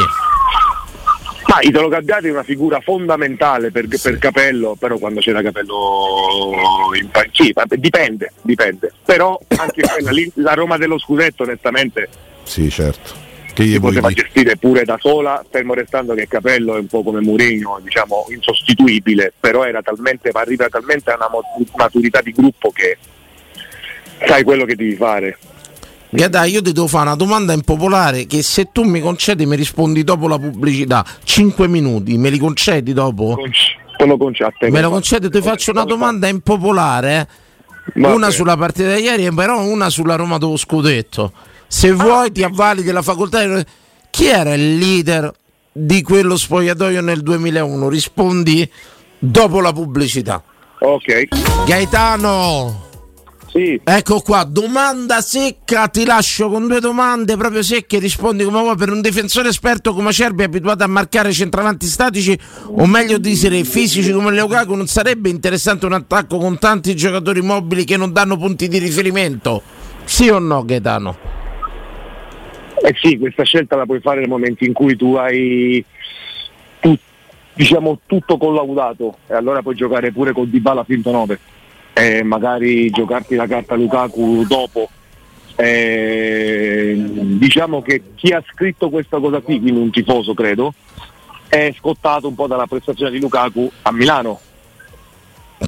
Ma 1.50 1.58
Italo 1.62 1.88
Gabbiati 1.88 2.28
è 2.28 2.32
una 2.32 2.44
figura 2.44 2.80
fondamentale 2.80 3.72
per, 3.72 3.88
per 3.88 4.20
Capello, 4.20 4.76
però 4.78 5.00
quando 5.00 5.20
c'era 5.20 5.42
Capello 5.42 6.92
in 6.94 7.10
panchina, 7.10 7.64
dipende, 7.68 8.34
dipende. 8.44 8.94
Però 9.04 9.40
anche 9.58 9.82
quella 9.90 10.12
lì, 10.12 10.32
la 10.36 10.54
Roma 10.54 10.78
dello 10.78 11.00
scudetto 11.00 11.42
onestamente 11.42 12.08
Sì, 12.44 12.70
certo. 12.70 13.28
Che 13.52 13.64
gli 13.64 13.74
si 13.74 13.80
poteva 13.80 14.10
dire? 14.10 14.22
gestire 14.22 14.58
pure 14.58 14.84
da 14.84 14.98
sola, 15.00 15.44
fermo 15.50 15.74
restando 15.74 16.14
che 16.14 16.28
Capello 16.28 16.76
è 16.76 16.80
un 16.80 16.86
po' 16.86 17.02
come 17.02 17.20
Mourinho, 17.20 17.80
diciamo 17.82 18.28
insostituibile, 18.30 19.34
però 19.40 19.66
era 19.66 19.82
talmente, 19.82 20.30
arriva 20.32 20.70
talmente 20.70 21.10
a 21.10 21.16
una 21.16 21.30
maturità 21.76 22.22
di 22.22 22.32
gruppo 22.32 22.70
che 22.70 22.96
sai 24.24 24.44
quello 24.44 24.66
che 24.66 24.76
devi 24.76 24.96
fare. 24.96 25.36
Gaetano, 26.12 26.46
io 26.46 26.62
ti 26.62 26.72
devo 26.72 26.88
fare 26.88 27.06
una 27.08 27.16
domanda 27.16 27.54
impopolare 27.54 28.26
che 28.26 28.42
se 28.42 28.70
tu 28.72 28.84
mi 28.84 29.00
concedi 29.00 29.46
mi 29.46 29.56
rispondi 29.56 30.04
dopo 30.04 30.28
la 30.28 30.40
pubblicità. 30.40 31.06
5 31.24 31.68
minuti, 31.68 32.18
me 32.18 32.30
li 32.30 32.40
concedi 32.40 32.94
dopo? 32.94 33.36
Conc- 33.36 33.96
te 33.98 34.06
lo 34.06 34.18
concedo. 34.18 34.52
Me 34.70 34.82
lo 34.82 34.90
concedi, 34.90 35.30
ti 35.30 35.42
faccio 35.42 35.72
una 35.72 35.84
domanda 35.84 36.28
impopolare. 36.28 37.28
eh. 37.96 38.08
Una 38.08 38.30
sulla 38.30 38.56
partita 38.58 38.94
di 38.96 39.02
ieri, 39.02 39.32
però 39.34 39.62
una 39.62 39.90
sulla 39.90 40.16
Roma 40.16 40.38
dello 40.38 40.58
scudetto. 40.58 41.32
Se 41.68 41.92
vuoi 41.92 42.32
ti 42.32 42.44
avvali 42.44 42.82
della 42.84 43.02
facoltà 43.02 43.46
di... 43.46 43.64
Chi 44.10 44.26
era 44.26 44.54
il 44.56 44.78
leader 44.78 45.32
di 45.72 46.02
quello 46.02 46.36
spogliatoio 46.38 47.02
nel 47.02 47.22
2001? 47.22 47.88
Rispondi 47.90 48.68
dopo 49.20 49.60
la 49.62 49.72
pubblicità. 49.72 50.42
Ok, 50.80 51.28
Gaetano, 51.66 52.89
sì, 53.52 53.82
ecco 53.84 54.20
qua, 54.20 54.44
domanda 54.44 55.22
secca, 55.22 55.88
ti 55.88 56.06
lascio 56.06 56.50
con 56.50 56.68
due 56.68 56.80
domande 56.80 57.36
proprio 57.36 57.64
secche, 57.64 57.98
rispondi 57.98 58.44
come 58.44 58.60
vuoi 58.60 58.76
per 58.76 58.92
un 58.92 59.02
difensore 59.02 59.50
esperto 59.50 59.94
come 59.94 60.12
Cerbi 60.12 60.44
abituato 60.44 60.84
a 60.84 60.88
marcare 60.88 61.32
centravanti 61.32 61.88
statici 61.88 62.38
o 62.68 62.86
meglio 62.86 63.18
dire 63.18 63.64
fisici 63.64 64.12
come 64.12 64.32
Leocaco 64.32 64.76
non 64.76 64.86
sarebbe 64.86 65.30
interessante 65.30 65.88
un 65.88 65.94
attacco 65.94 66.38
con 66.38 66.60
tanti 66.60 66.96
giocatori 66.96 67.42
mobili 67.42 67.86
che 67.86 67.98
non 67.98 68.14
danno 68.14 68.38
punti 68.38 68.68
di 68.68 68.78
riferimento? 68.78 69.64
Sì 70.04 70.30
o 70.30 70.38
no 70.38 70.64
Gaetano? 70.64 71.18
Eh 72.84 72.96
sì, 73.02 73.18
questa 73.18 73.44
scelta 73.44 73.76
la 73.76 73.86
puoi 73.86 74.00
fare 74.00 74.20
nel 74.20 74.30
momento 74.30 74.64
in 74.64 74.74
cui 74.74 74.96
tu 74.96 75.16
hai 75.16 75.84
tu- 76.80 76.98
diciamo, 77.54 78.02
tutto 78.06 78.38
collaudato 78.38 79.18
e 79.28 79.34
allora 79.34 79.64
puoi 79.64 79.76
giocare 79.76 80.12
pure 80.12 80.34
con 80.34 80.48
Dybala 80.48 80.84
finto 80.84 81.12
9 81.12 81.40
e 82.00 82.24
magari 82.24 82.90
giocarti 82.90 83.36
la 83.36 83.46
carta 83.46 83.76
Lukaku 83.76 84.46
dopo. 84.48 84.90
Eh, 85.56 86.96
diciamo 86.98 87.82
che 87.82 88.02
chi 88.16 88.32
ha 88.32 88.42
scritto 88.54 88.90
questa 88.90 89.20
cosa 89.20 89.42
qui, 89.42 89.60
quindi 89.60 89.82
un 89.82 89.92
tifoso 89.92 90.34
credo, 90.34 90.74
è 91.50 91.74
scottato 91.78 92.30
un 92.30 92.36
po' 92.36 92.48
dalla 92.48 92.68
prestazione 92.68 93.12
di 93.12 93.20
Lukaku 93.20 93.70
a 93.82 93.92
Milano. 93.92 94.40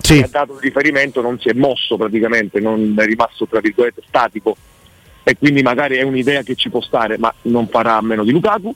Sì. 0.01 0.19
ha 0.19 0.27
dato 0.31 0.53
il 0.53 0.61
riferimento, 0.61 1.21
non 1.21 1.37
si 1.37 1.49
è 1.49 1.53
mosso 1.53 1.97
praticamente, 1.97 2.61
non 2.61 2.95
è 2.97 3.05
rimasto 3.05 3.45
tra 3.45 3.59
virgolette 3.59 4.01
statico 4.07 4.55
e 5.23 5.35
quindi 5.37 5.61
magari 5.61 5.97
è 5.97 6.01
un'idea 6.03 6.43
che 6.43 6.55
ci 6.55 6.69
può 6.69 6.79
stare, 6.79 7.17
ma 7.17 7.33
non 7.43 7.67
farà 7.67 7.97
a 7.97 8.01
meno 8.01 8.23
di 8.23 8.31
Lukaku. 8.31 8.73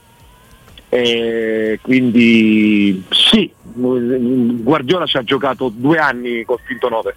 E 0.89 1.79
quindi 1.81 3.01
sì, 3.09 3.49
Guardiola 3.63 5.05
ci 5.05 5.15
ha 5.15 5.23
giocato 5.23 5.71
due 5.73 5.97
anni 5.97 6.43
col 6.43 6.59
finto 6.63 6.89
9, 6.89 7.15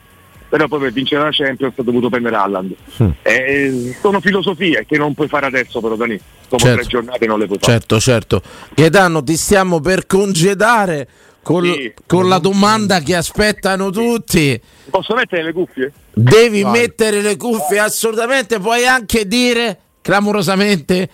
però 0.48 0.66
poi 0.68 0.80
per 0.80 0.92
vincere 0.92 1.22
la 1.22 1.30
Champions 1.30 1.74
ha 1.76 1.82
dovuto 1.82 2.08
prendere 2.08 2.36
Haaland. 2.36 2.74
Eh, 3.22 3.96
sono 4.00 4.20
filosofie 4.20 4.84
che 4.86 4.96
non 4.96 5.14
puoi 5.14 5.28
fare 5.28 5.46
adesso 5.46 5.80
però 5.80 5.94
Dani, 5.96 6.18
dopo 6.48 6.62
Certo. 6.62 6.78
tre 6.80 6.88
giornate 6.88 7.26
non 7.26 7.38
le 7.38 7.46
puoi 7.46 7.58
fare. 7.60 7.72
Certo, 7.72 8.00
certo. 8.00 8.42
Gaetano, 8.74 9.22
ti 9.22 9.36
stiamo 9.36 9.80
per 9.80 10.06
congedare 10.06 11.08
con, 11.42 11.64
Sì. 11.64 11.92
con 12.06 12.28
la 12.28 12.38
domanda 12.38 13.00
che 13.00 13.14
aspettano 13.16 13.90
tutti. 13.90 14.60
Posso 14.90 15.14
mettere 15.14 15.42
le 15.44 15.52
cuffie? 15.52 15.92
Devi 16.12 16.64
mettere 16.64 17.20
le 17.20 17.36
cuffie 17.36 17.78
assolutamente, 17.78 18.58
puoi 18.58 18.86
anche 18.86 19.26
dire 19.26 19.78
clamorosamente 20.00 21.08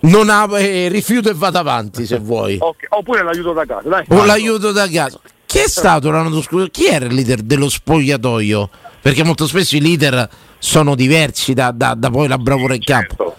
non 0.00 0.28
ha, 0.28 0.46
eh, 0.60 0.88
rifiuto 0.88 1.30
e 1.30 1.34
vado 1.34 1.58
avanti 1.58 2.04
se 2.04 2.18
vuoi. 2.18 2.58
Ok, 2.60 2.84
Oppure 2.90 3.22
l'aiuto 3.22 3.52
da 3.54 3.64
casa, 3.64 3.88
dai. 3.88 4.04
O 4.08 4.24
l'aiuto 4.24 4.70
da 4.72 4.86
casa. 4.88 5.18
Chi 5.54 5.60
è 5.60 5.68
stato 5.68 6.10
l'anno 6.10 6.42
scorso? 6.42 6.66
Chi 6.68 6.86
era 6.86 7.04
il 7.04 7.14
leader 7.14 7.40
dello 7.40 7.68
spogliatoio? 7.68 8.70
perché 9.00 9.22
molto 9.22 9.46
spesso 9.46 9.76
i 9.76 9.80
leader 9.80 10.28
sono 10.58 10.96
diversi 10.96 11.52
da, 11.52 11.70
da, 11.70 11.94
da 11.94 12.10
poi 12.10 12.26
la 12.26 12.38
bravura 12.38 12.74
in 12.74 12.80
campo. 12.80 13.14
Certo. 13.16 13.36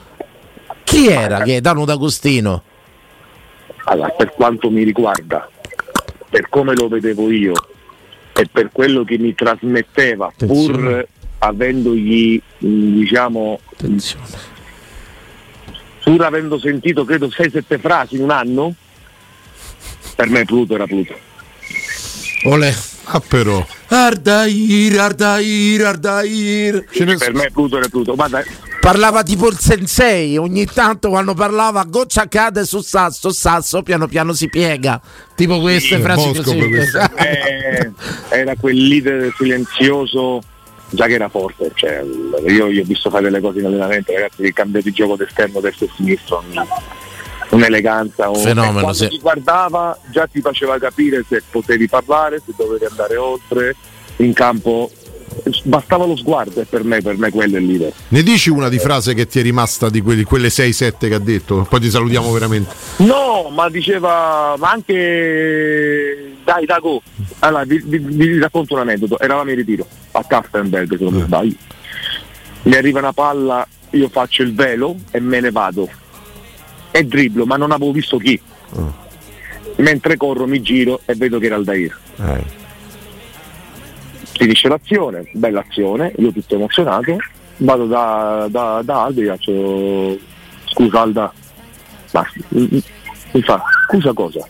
Chi 0.85 1.07
era 1.07 1.39
Gaetano 1.39 1.83
D'Agostino? 1.83 2.63
Allora, 3.85 4.09
per 4.09 4.31
quanto 4.33 4.69
mi 4.69 4.83
riguarda, 4.83 5.49
per 6.29 6.47
come 6.47 6.73
lo 6.73 6.87
vedevo 6.87 7.29
io 7.29 7.53
e 8.31 8.47
per 8.49 8.69
quello 8.71 9.03
che 9.03 9.17
mi 9.17 9.35
trasmetteva, 9.35 10.27
Attenzione. 10.27 10.71
pur 10.71 11.07
avendogli, 11.39 12.39
diciamo, 12.59 13.59
Attenzione. 13.73 14.25
pur 16.01 16.23
avendo 16.23 16.59
sentito 16.59 17.03
credo 17.03 17.27
6-7 17.27 17.79
frasi 17.79 18.15
in 18.15 18.21
un 18.21 18.29
anno, 18.29 18.73
per 20.15 20.29
me 20.29 20.45
Pluto 20.45 20.75
era 20.75 20.85
Pluto. 20.85 21.33
Olè. 22.45 22.73
Ah, 23.05 23.19
però. 23.19 23.65
Ardair, 23.87 24.99
Ardair, 24.99 25.85
Ardair. 25.85 26.85
Ne- 26.99 27.17
Per 27.17 27.33
me 27.33 27.49
Pluto 27.51 27.77
era 27.77 27.87
Pluto. 27.87 28.15
Guarda, 28.15 28.43
Parlava 28.79 29.23
tipo 29.23 29.47
il 29.47 29.57
sensei, 29.57 30.37
ogni 30.37 30.65
tanto 30.65 31.09
quando 31.09 31.33
parlava 31.33 31.83
goccia 31.85 32.27
cade 32.27 32.65
sul 32.65 32.83
sasso, 32.83 33.31
sasso 33.31 33.81
piano 33.81 34.07
piano 34.07 34.33
si 34.33 34.47
piega. 34.47 35.01
Tipo 35.35 35.59
queste 35.59 35.95
Sì, 35.95 36.01
frasi 36.01 36.33
così. 36.33 36.55
per 36.55 36.69
questo. 36.69 36.99
eh, 37.15 37.91
era 38.29 38.55
quel 38.59 38.77
leader 38.87 39.33
silenzioso 39.35 40.41
già 40.89 41.07
che 41.07 41.13
era 41.15 41.29
forte 41.29 41.71
cioè, 41.73 42.03
io 42.47 42.69
gli 42.71 42.77
ho 42.79 42.83
visto 42.85 43.09
fare 43.09 43.23
delle 43.23 43.41
cose 43.41 43.57
in 43.59 43.65
allenamento 43.65 44.13
ragazzi 44.13 44.43
che 44.43 44.53
cambia 44.53 44.81
di 44.81 44.91
gioco 44.91 45.15
d'esterno 45.15 45.59
destro 45.59 45.87
e 45.87 45.89
sinistro 45.95 46.43
un- 46.47 46.63
un'eleganza 47.49 48.29
un... 48.29 48.35
Fenomeno, 48.35 48.89
e 48.89 48.93
sì. 48.93 49.07
ti 49.07 49.19
guardava 49.19 49.97
già 50.11 50.27
ti 50.27 50.41
faceva 50.41 50.77
capire 50.79 51.23
se 51.27 51.43
potevi 51.49 51.87
parlare 51.87 52.41
se 52.45 52.53
dovevi 52.57 52.85
andare 52.85 53.15
oltre 53.17 53.75
in 54.17 54.33
campo 54.33 54.89
bastava 55.63 56.05
lo 56.05 56.15
sguardo 56.15 56.61
e 56.61 56.65
per 56.65 56.83
me, 56.83 57.01
per 57.01 57.17
me 57.17 57.29
quello 57.29 57.57
è 57.57 57.59
il 57.59 57.65
leader 57.65 57.91
Ne 58.07 58.23
dici 58.23 58.49
una 58.49 58.69
di 58.69 58.79
frase 58.79 59.13
che 59.13 59.27
ti 59.27 59.39
è 59.39 59.41
rimasta 59.41 59.89
di 59.89 60.01
quelli- 60.01 60.23
quelle 60.23 60.47
6-7 60.49 61.07
che 61.07 61.13
ha 61.13 61.19
detto? 61.19 61.65
Poi 61.69 61.79
ti 61.79 61.89
salutiamo 61.89 62.31
veramente. 62.31 62.73
No, 62.97 63.49
ma 63.53 63.69
diceva, 63.69 64.55
ma 64.57 64.71
anche 64.71 66.35
dai 66.43 66.65
Dago. 66.65 67.01
Allora, 67.39 67.63
vi, 67.65 67.81
vi- 67.83 67.97
vi 67.97 68.39
racconto 68.39 68.75
un 68.75 68.81
aneddoto, 68.81 69.19
eravamo 69.19 69.49
in 69.49 69.57
ritiro 69.57 69.85
a 70.11 70.23
Kaffenberg 70.23 70.97
se 70.97 71.03
non 71.03 71.13
mi 71.13 71.21
sbaglio. 71.21 71.55
Mi 72.63 72.75
arriva 72.75 72.99
una 72.99 73.13
palla, 73.13 73.67
io 73.91 74.09
faccio 74.09 74.41
il 74.43 74.53
velo 74.55 74.95
e 75.11 75.19
me 75.19 75.39
ne 75.41 75.51
vado. 75.51 75.89
E 76.95 77.03
dribblo, 77.03 77.45
ma 77.45 77.57
non 77.57 77.71
avevo 77.71 77.91
visto 77.91 78.17
chi. 78.17 78.39
Mentre 79.77 80.15
corro 80.15 80.47
mi 80.47 80.61
giro 80.61 81.01
e 81.05 81.15
vedo 81.15 81.39
che 81.39 81.47
era 81.47 81.55
Aldair. 81.55 81.97
Finisce 84.37 84.67
l'azione, 84.67 85.29
bella 85.33 85.65
azione, 85.67 86.13
io 86.17 86.31
tutto 86.31 86.55
emozionato, 86.55 87.17
vado 87.57 87.85
da, 87.85 88.47
da, 88.49 88.81
da 88.83 89.03
Aldo 89.03 89.21
e 89.21 89.25
faccio 89.25 90.17
scusa 90.65 91.01
Alda, 91.01 91.33
ma 92.11 92.25
mi 92.49 92.83
mi 93.35 93.41
fa, 93.41 93.61
scusa 93.87 94.13
cosa? 94.13 94.47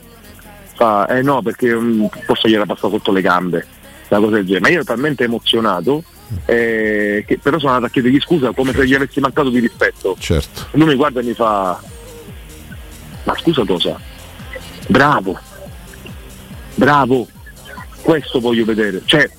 Fa, 0.75 1.07
eh 1.07 1.23
no, 1.23 1.41
perché 1.41 1.73
mm, 1.73 2.05
forse 2.25 2.47
gli 2.47 2.53
era 2.53 2.65
passato 2.65 2.91
sotto 2.91 3.11
le 3.11 3.21
gambe, 3.21 3.65
una 4.09 4.19
cosa 4.19 4.35
del 4.35 4.45
genere. 4.45 4.61
Ma 4.61 4.67
io 4.69 4.75
ero 4.75 4.83
talmente 4.83 5.23
emozionato 5.23 6.03
eh, 6.45 7.23
che 7.25 7.39
però 7.39 7.57
sono 7.57 7.71
andato 7.71 7.87
a 7.87 7.93
chiedergli 7.93 8.19
scusa 8.19 8.51
come 8.51 8.73
se 8.73 8.85
gli 8.85 8.93
avessi 8.93 9.19
mancato 9.19 9.49
di 9.49 9.59
rispetto. 9.59 10.15
Certo. 10.19 10.67
Lui 10.71 10.85
mi 10.85 10.95
guarda 10.95 11.19
e 11.21 11.23
mi 11.23 11.33
fa, 11.33 11.81
ma 13.25 13.35
scusa 13.37 13.63
cosa? 13.65 13.99
Bravo, 14.87 15.37
bravo, 16.75 17.27
questo 18.01 18.39
voglio 18.39 18.65
vedere. 18.65 19.01
Cioè, 19.05 19.29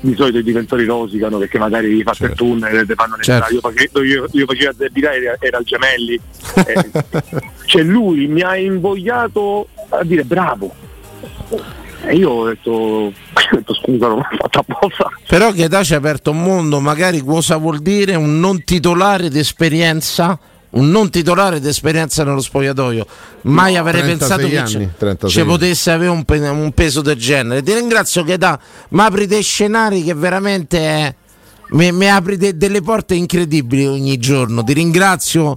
di 0.00 0.14
solito 0.14 0.38
i 0.38 0.42
difensori 0.42 0.84
rosicano 0.84 1.38
perché 1.38 1.58
magari 1.58 1.88
gli 1.88 2.02
fa 2.02 2.10
per 2.12 2.28
Certo. 2.28 2.44
tunnel 2.44 2.76
e 2.76 2.86
ti 2.86 2.94
fanno 2.94 3.16
Certo. 3.20 3.54
Io 3.54 3.60
facevo, 3.60 4.02
io, 4.02 4.26
io 4.30 4.46
facevo 4.46 4.70
a 4.70 4.74
debitare 4.76 5.16
era, 5.16 5.36
era 5.40 5.58
il 5.58 5.64
gemelli. 5.64 6.20
Eh, 6.66 6.90
cioè 7.66 7.82
lui 7.82 8.26
mi 8.26 8.40
ha 8.42 8.56
invogliato 8.56 9.68
a 9.90 10.02
dire 10.04 10.24
bravo. 10.24 10.72
E 12.04 12.14
io 12.14 12.30
ho 12.30 12.46
detto, 12.48 12.70
ho 12.70 13.12
detto 13.50 13.74
scusa, 13.74 14.06
non 14.08 14.18
l'ho 14.18 14.36
fatto 14.38 14.58
apposta. 14.60 15.10
Però 15.26 15.52
Gaetà 15.52 15.82
ci 15.82 15.94
ha 15.94 15.98
aperto 15.98 16.30
un 16.30 16.42
mondo, 16.42 16.80
magari 16.80 17.20
cosa 17.20 17.56
vuol 17.56 17.80
dire 17.80 18.14
un 18.14 18.38
non 18.38 18.62
titolare 18.64 19.28
di 19.28 19.38
esperienza? 19.38 20.38
Un 20.76 20.90
non 20.90 21.08
titolare 21.10 21.58
di 21.58 21.68
esperienza 21.68 22.22
nello 22.22 22.40
spogliatoio. 22.40 23.06
Mai 23.42 23.76
avrei 23.76 24.02
36 24.02 24.18
pensato 24.18 24.48
che 24.48 24.58
anni, 24.58 24.68
ci- 24.86 24.88
36. 24.98 25.30
ci 25.42 25.46
potesse 25.48 25.90
avere 25.90 26.10
un, 26.10 26.24
pe- 26.24 26.48
un 26.48 26.72
peso 26.72 27.00
del 27.00 27.16
genere. 27.16 27.62
Ti 27.62 27.72
ringrazio 27.72 28.22
Gaetà, 28.24 28.60
mi 28.90 29.00
apri 29.00 29.26
dei 29.26 29.42
scenari 29.42 30.02
che 30.02 30.12
veramente 30.12 30.78
eh, 30.78 31.14
mi, 31.70 31.92
mi 31.92 32.10
apri 32.10 32.36
de- 32.36 32.56
delle 32.58 32.82
porte 32.82 33.14
incredibili 33.14 33.86
ogni 33.86 34.18
giorno. 34.18 34.62
Ti 34.62 34.72
ringrazio 34.74 35.56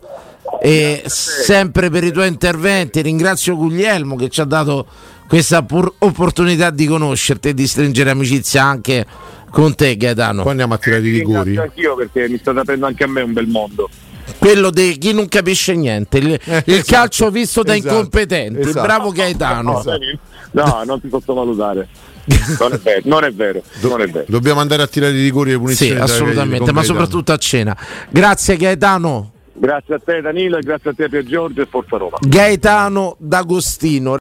eh, 0.61 1.03
sempre 1.05 1.89
per 1.89 2.05
i 2.05 2.11
tuoi 2.13 2.27
interventi, 2.29 3.01
ringrazio 3.01 3.57
Guglielmo 3.57 4.15
che 4.15 4.29
ci 4.29 4.39
ha 4.39 4.45
dato 4.45 4.87
questa 5.27 5.63
pur- 5.63 5.93
opportunità 5.99 6.69
di 6.69 6.85
conoscerti 6.85 7.49
e 7.49 7.53
di 7.53 7.67
stringere 7.67 8.09
amicizia 8.11 8.63
anche 8.63 9.05
con 9.49 9.75
te 9.75 9.97
Gaetano. 9.97 10.43
Poi 10.43 10.51
andiamo 10.51 10.75
a 10.75 10.77
tirare 10.77 11.05
i 11.05 11.11
rigori. 11.11 11.43
Ringrazio 11.51 11.61
anch'io 11.63 11.95
perché 11.95 12.29
mi 12.29 12.37
state 12.37 12.59
aprendo 12.59 12.85
anche 12.85 13.03
a 13.03 13.07
me 13.07 13.21
un 13.21 13.33
bel 13.33 13.47
mondo. 13.47 13.89
Quello 14.37 14.69
di 14.69 14.97
chi 14.97 15.13
non 15.13 15.27
capisce 15.27 15.75
niente, 15.75 16.17
il, 16.17 16.27
il 16.27 16.39
esatto, 16.65 16.83
calcio 16.85 17.29
visto 17.29 17.63
da 17.63 17.75
esatto, 17.75 17.95
incompetenti. 17.95 18.59
esatto. 18.59 18.85
Bravo 18.85 19.11
Gaetano. 19.11 19.83
No, 20.51 20.83
non 20.85 21.01
ti 21.01 21.09
sottovalutare. 21.09 21.87
Non 22.59 22.73
è 22.73 22.77
vero, 22.77 23.01
non 23.05 23.23
è 23.23 23.31
vero, 23.31 23.61
non 23.81 24.01
è 24.01 24.07
vero. 24.07 24.25
Dobbiamo 24.27 24.59
andare 24.59 24.83
a 24.83 24.87
tirare 24.87 25.13
i 25.13 25.21
rigori 25.21 25.49
e 25.49 25.53
le 25.53 25.59
punizioni. 25.59 25.93
Sì, 25.93 25.97
assolutamente, 25.97 26.71
ma 26.71 26.83
soprattutto 26.83 27.31
a 27.31 27.37
cena. 27.37 27.75
Grazie 28.09 28.55
Gaetano. 28.55 29.31
Grazie 29.59 29.95
a 29.95 29.99
te 29.99 30.21
Danilo 30.21 30.57
e 30.57 30.61
grazie 30.61 30.91
a 30.91 30.93
te 30.93 31.09
Pier 31.09 31.25
Giorgio 31.25 31.61
e 31.61 31.65
Forza 31.65 31.97
Roma. 31.97 32.17
Gaetano 32.21 33.17
D'Agostino. 33.19 34.15